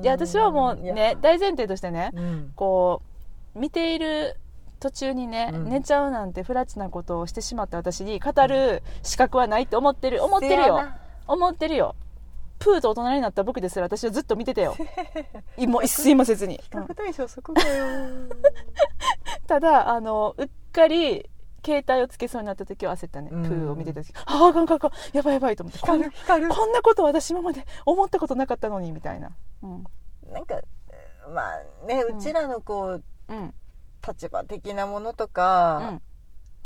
[0.02, 2.52] いや私はもうね大前提としてねうん。
[2.54, 3.02] こ
[3.54, 4.36] う見ている
[4.80, 5.68] 途中にね、うん。
[5.68, 10.22] 寝ちゃうなんて不埒なことをしてしまった私に語る資格はないって思ってる。
[10.22, 10.80] 思ってるよ。
[11.28, 11.94] 思ってるよ
[12.62, 14.76] プーと大人になった僕ですら私はずっと見てたよ。
[15.58, 17.86] いもう一睡もせずに、比うん較対象そこかよ。
[19.48, 21.28] ただあのうっかり
[21.64, 23.42] 携帯をつけそうになった時は焦ったね、うん。
[23.42, 24.12] プーを見てた時。
[24.14, 24.90] あああかんあかんあかん。
[25.12, 25.78] やばいやばいと思って。
[25.80, 29.30] こんこんなこと私今まで思ったことなかったのにみたいな。
[29.62, 29.84] うん。
[30.32, 30.60] なんか
[31.28, 33.54] まあねうちらのこううん。
[34.06, 36.02] 立場的なものとうか、ん。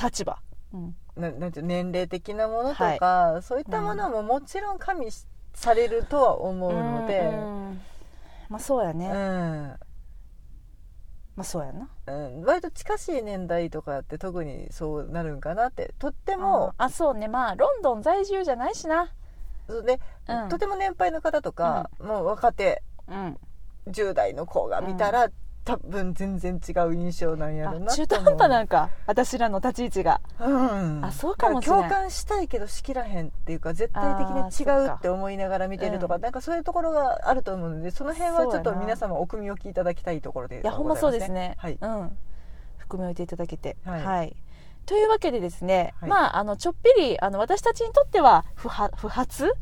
[0.02, 0.38] 立場。
[0.72, 0.96] うん。
[1.16, 5.26] ななんていう年齢的なものとか、そういったものももちろん加味し
[5.56, 7.80] されるとは思うので、うん
[8.48, 9.12] まあそうやね、うん。
[9.12, 9.78] ま
[11.38, 11.88] あそうやな。
[12.06, 15.94] うん、割と近しい年代とかって特にそうなるんかなって。
[15.98, 17.26] とっても、あそうね。
[17.26, 19.08] まあロンドン在住じゃないしな。
[19.66, 19.98] そうね。
[20.28, 20.48] うん。
[20.48, 23.36] とても年配の方とか、もう若手うん。
[23.88, 25.28] 10代の子が見たら、
[25.66, 27.80] 多分全然違う印象なんやろう。
[27.80, 30.20] なあ中途半端なんか私らの立ち位置が。
[30.38, 36.20] うん、あそうかもしれない共感したいけどしきらへんっていうか絶対的に違うって思いながら見てるとか、うん。
[36.20, 41.56] なんかそういうところがあると思うのでその辺はちょっと皆様お汲み置きいただきたいところでいやほんまそうですね。
[41.58, 42.16] はい、うん。
[42.78, 43.76] 含み置いていただけて。
[43.84, 44.36] は、はいい。
[44.86, 46.10] というわけでですね、はい。
[46.10, 49.52] まああのちょっぴりあの私たちにとっては不発不発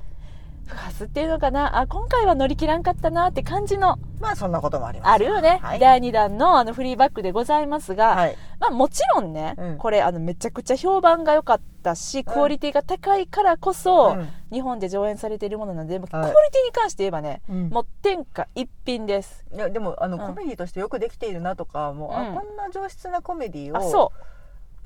[0.67, 1.79] 不発っていうのかな？
[1.79, 5.11] あ今回は乗り切らんかったなって感じのまあそんなこともあります。
[5.11, 8.37] あるよね、はい、第2弾のあのフリーバックでございますが、はい。
[8.61, 9.79] まあ、もちろんね、うん。
[9.79, 14.29] これあのめちゃくちゃ評判が良かったしクオリティが高いからこそ、うん。
[14.53, 17.69] 日本で上演されているものなので、クオリはいティに関して言えばね、うん。
[17.69, 19.45] もう天下一品です。
[19.53, 20.27] いやでもあの、うん。
[20.27, 22.35] コメディとしてよくできているなとかもう、あうん。
[22.35, 24.13] こんな上質なコメディをあそ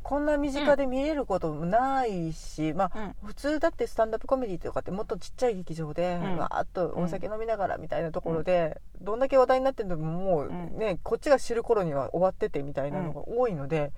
[0.08, 6.36] こんな身近で見れることもないし、まあう、うん、普通だってスタンダップコメディとかってもっとちっちゃい劇場で、うん。
[6.38, 13.92] わーっとお酒飲みながらみたいなところで、どんだけ話題になってるのももうね、こっちが知る頃には終わっててみたいなのが多いので、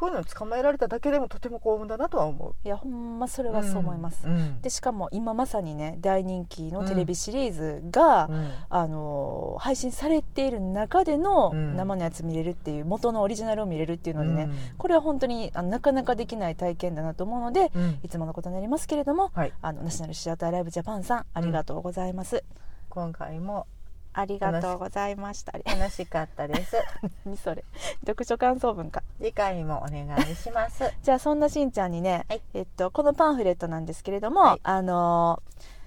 [0.00, 2.54] こういうの捕まえられただけでもとても幸運だなとは思う。
[2.64, 8.50] いやほんまそれはそう思います、うんでしかも今まさにね大人気のテレビシリーズが、うん。
[8.70, 11.76] あのー配信されている中でのうん。
[11.76, 14.52] 生のやつ見れるっていう元のオリジナルを見れるっていうのでね、うん。
[14.78, 17.98] これは本当にあのなかなかできない体験だなと思うので、うん。
[18.02, 22.42] いつものことになりますけれども、はい、あのナショナルシアターライブジャパンさんありがとうございます、
[22.88, 23.66] 今回も
[24.12, 25.52] ありがとうございました。
[25.52, 26.76] 楽しかったです。
[27.24, 27.64] 何それ。
[28.06, 29.02] 読書感想文か。
[29.18, 30.92] 次回もお願いします。
[31.02, 32.42] じゃあそんなしんちゃんにね、はい。
[32.54, 34.60] えっと、このパンフレットなんですけれども、はい。
[34.62, 35.80] あのー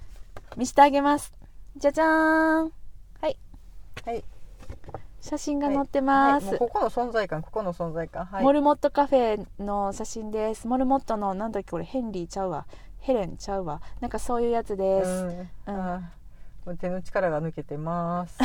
[0.55, 1.33] 見せてあげます。
[1.77, 2.71] じゃじゃーん。
[3.21, 3.37] はい。
[4.05, 4.23] はい。
[5.19, 6.59] 写真が載ってます、はい。
[6.59, 8.25] ここの存在感ここの存在感。
[8.25, 8.43] はい。
[8.43, 10.67] モルモットカフェの写真です。
[10.67, 12.67] モルモットのなんだっけこれヘンリーちゃうわ。
[12.99, 13.81] ヘレンちゃうわ。
[13.99, 15.09] なんかそういうやつです、
[15.67, 16.09] うん
[16.77, 18.39] 手の力が抜けてます。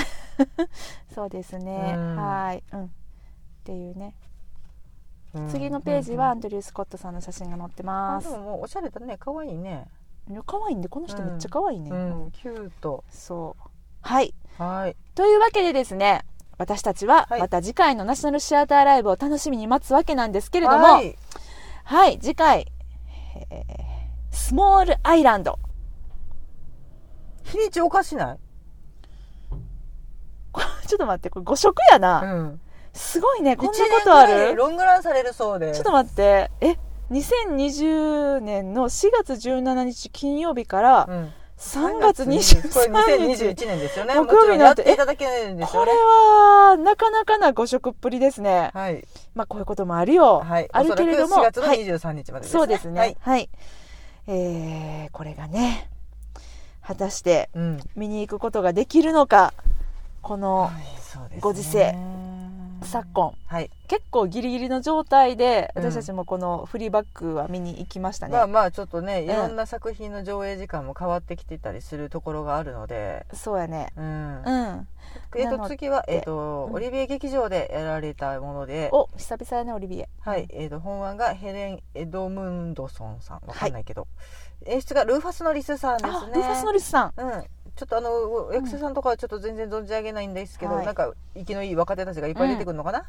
[1.15, 2.17] そうですね、うん。
[2.17, 2.63] はい。
[2.73, 2.85] うん。
[2.85, 2.89] っ
[3.65, 4.15] ていうね。
[5.35, 5.49] うん。
[5.49, 6.39] 次のページはアうん。
[6.39, 8.31] ンドリュー・スコットさんの写真が載ってあます。
[8.31, 9.17] でももうおしゃれだね。
[9.19, 9.87] 可愛いね。
[10.47, 11.95] 可愛いんでこの人めっちゃ可愛いね、う
[12.27, 12.31] ん。
[12.33, 13.05] キュート。
[13.09, 13.71] そう。
[14.03, 14.35] はい。
[14.59, 14.97] はい。
[15.15, 16.25] というわけでですね
[16.59, 17.41] 私たちははい。
[17.41, 20.85] また次回のナショナルシアターライブを楽しみに待つわけなんですけれども。
[20.85, 21.03] は、
[21.85, 22.19] はいい。
[22.19, 22.67] 次回、
[23.51, 23.89] えー
[24.31, 25.59] スモールアイランド
[27.53, 28.39] 日にちおかしない？
[30.89, 32.61] ちょっと待ってこれ誤色やな、うん。
[32.93, 34.55] すごいねこんなことある？
[34.57, 36.51] ロングランされるそうでちょっと待って。
[36.61, 36.77] え
[37.11, 41.33] 2020年の4月17日金曜日からうん。
[41.59, 44.15] 3月これ23 2021日年ですよね。
[44.21, 48.71] 木曜日になってていただけないんですこれはなかなかな誤色っぷりですね。
[48.75, 49.05] はい。
[49.35, 50.69] まあこういうこともあるよ、はい。
[50.73, 51.85] あるけれどもおそらく4月のはい。
[51.85, 52.59] 23日までですね。
[52.61, 53.17] そうですね。
[53.21, 53.51] ははいい、
[54.29, 55.91] えーこれがね
[56.89, 57.81] 果たしてうん。
[57.97, 59.53] 見に行くことができるのか
[60.23, 60.71] この
[61.39, 61.95] ご時世
[62.81, 63.35] 昨今。
[63.47, 63.71] はい。
[63.89, 65.85] 結構ギリギリの状態でうん。
[65.85, 69.37] 私たちもこのフリーバックは見に行きましたね、まあまあちょっとねいうん。
[69.37, 73.27] ろんな作品の上映時間も変わってきてたりするところがあるので。
[73.35, 73.93] そうやね。
[73.95, 74.43] うん。
[74.45, 74.89] うん。
[75.37, 78.89] えっと次はえっとうんオリビエ劇場でやられたもので。
[78.93, 80.09] お久々やねオリビエ。
[80.21, 83.41] はい、えー、と本案がヘレン・エドムンドソンさん。
[83.47, 84.07] わかんないけど、
[84.67, 86.17] 演出がルーファス・ノリスさんですね。
[86.17, 87.13] あルーファス・ノリスさん。
[87.17, 87.45] うん、
[87.77, 90.87] ちょっとあの役者さんとかはちょっと全然存じ上げないんですけど、はい。
[90.87, 93.05] なんか生きのいい若手たちがいっぱい出てくるのかな、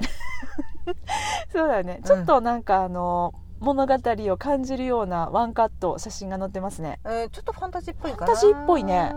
[1.51, 2.03] そうだよね、ん。
[2.03, 6.99] ちょっとなんかあの物語を感じるようなワンカット写真が載ってますね。
[7.03, 8.27] うんちょっとファンタジーっぽいかな。
[8.27, 9.13] ファンタジーっぽいね。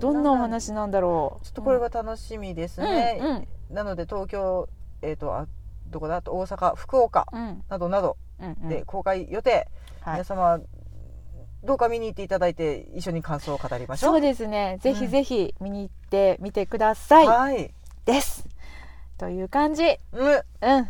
[0.00, 1.46] どんなおちょ話なんだろう。
[1.46, 3.48] っとこれは楽しみですね、うんうん。
[3.74, 4.68] なので東京
[5.02, 5.46] えっ、とあ
[5.88, 6.16] どこだ？
[6.16, 7.62] あと大阪福岡うん。
[7.68, 8.68] などなどうんうん。
[8.68, 9.68] で公開予定、
[10.00, 10.14] はい。
[10.14, 10.58] 皆様
[11.66, 14.12] どうか見に行っていただいて一緒に感想を語りましょう。
[14.12, 14.78] そうですね。
[14.80, 17.74] ぜひぜひ見に行ってみてください、はい。
[18.04, 18.48] です。
[19.18, 19.98] という感じ。
[20.12, 20.28] うん。
[20.30, 20.88] うん。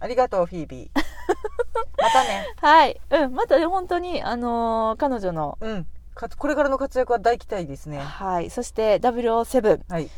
[0.00, 1.00] ありがとうフィービー。
[2.00, 2.46] またね。
[2.56, 3.00] はい。
[3.10, 3.34] うん。
[3.34, 5.86] またね、本当に、あのー彼女の、うん。
[6.14, 7.98] かこれからの活躍は大期待ですね。
[7.98, 8.50] はい。
[8.50, 9.80] そして、007。
[9.88, 10.10] はい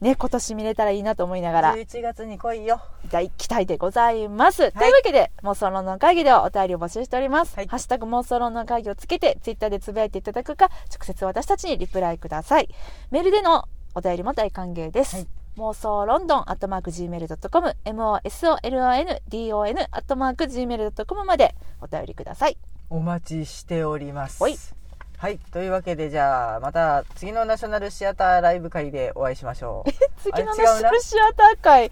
[0.00, 4.72] ね、今年見れたらいいなと思いながら、11月に来いよ大期待でございます。
[4.72, 7.56] というわけで、妄想論の会議ではお便りを募集しております。
[7.56, 12.68] はいハッシュタグ妄想論の会議をつけて、ツイッターでつぶやいていただくか、直接私たちにリプライください。
[13.10, 15.16] メールでのお便りも大歓迎です。
[15.16, 15.26] はい
[15.56, 22.58] 妄想ロンドンアットマーク Gmail.com MOSOLONDON アットマーク Gmail.com までお便りください。
[22.90, 24.75] お待ちしております
[25.18, 29.90] はいというわけでじゃあまた次のナショナルシアターライブ会でお会いしましょう。
[30.22, 31.90] 次のナショナルシアター会？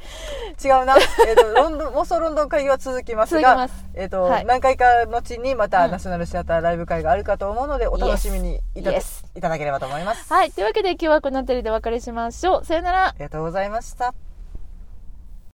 [0.63, 0.97] 違うな、
[1.27, 3.75] えっとロンドン 妄想ロンドン会議は続きますがす。
[3.95, 4.45] えっとはい。
[4.45, 5.91] 何回か後にまたうん。
[5.91, 9.01] ナショナルシアターライブ会があるかと思うのでお楽しみにいた,、い
[9.41, 10.53] ただければと思います、はい。
[10.53, 12.65] というわけで今日はこの辺りでお別れしましょう。
[12.65, 13.07] さよなら。
[13.09, 13.15] あ。
[13.19, 14.15] りがとうございました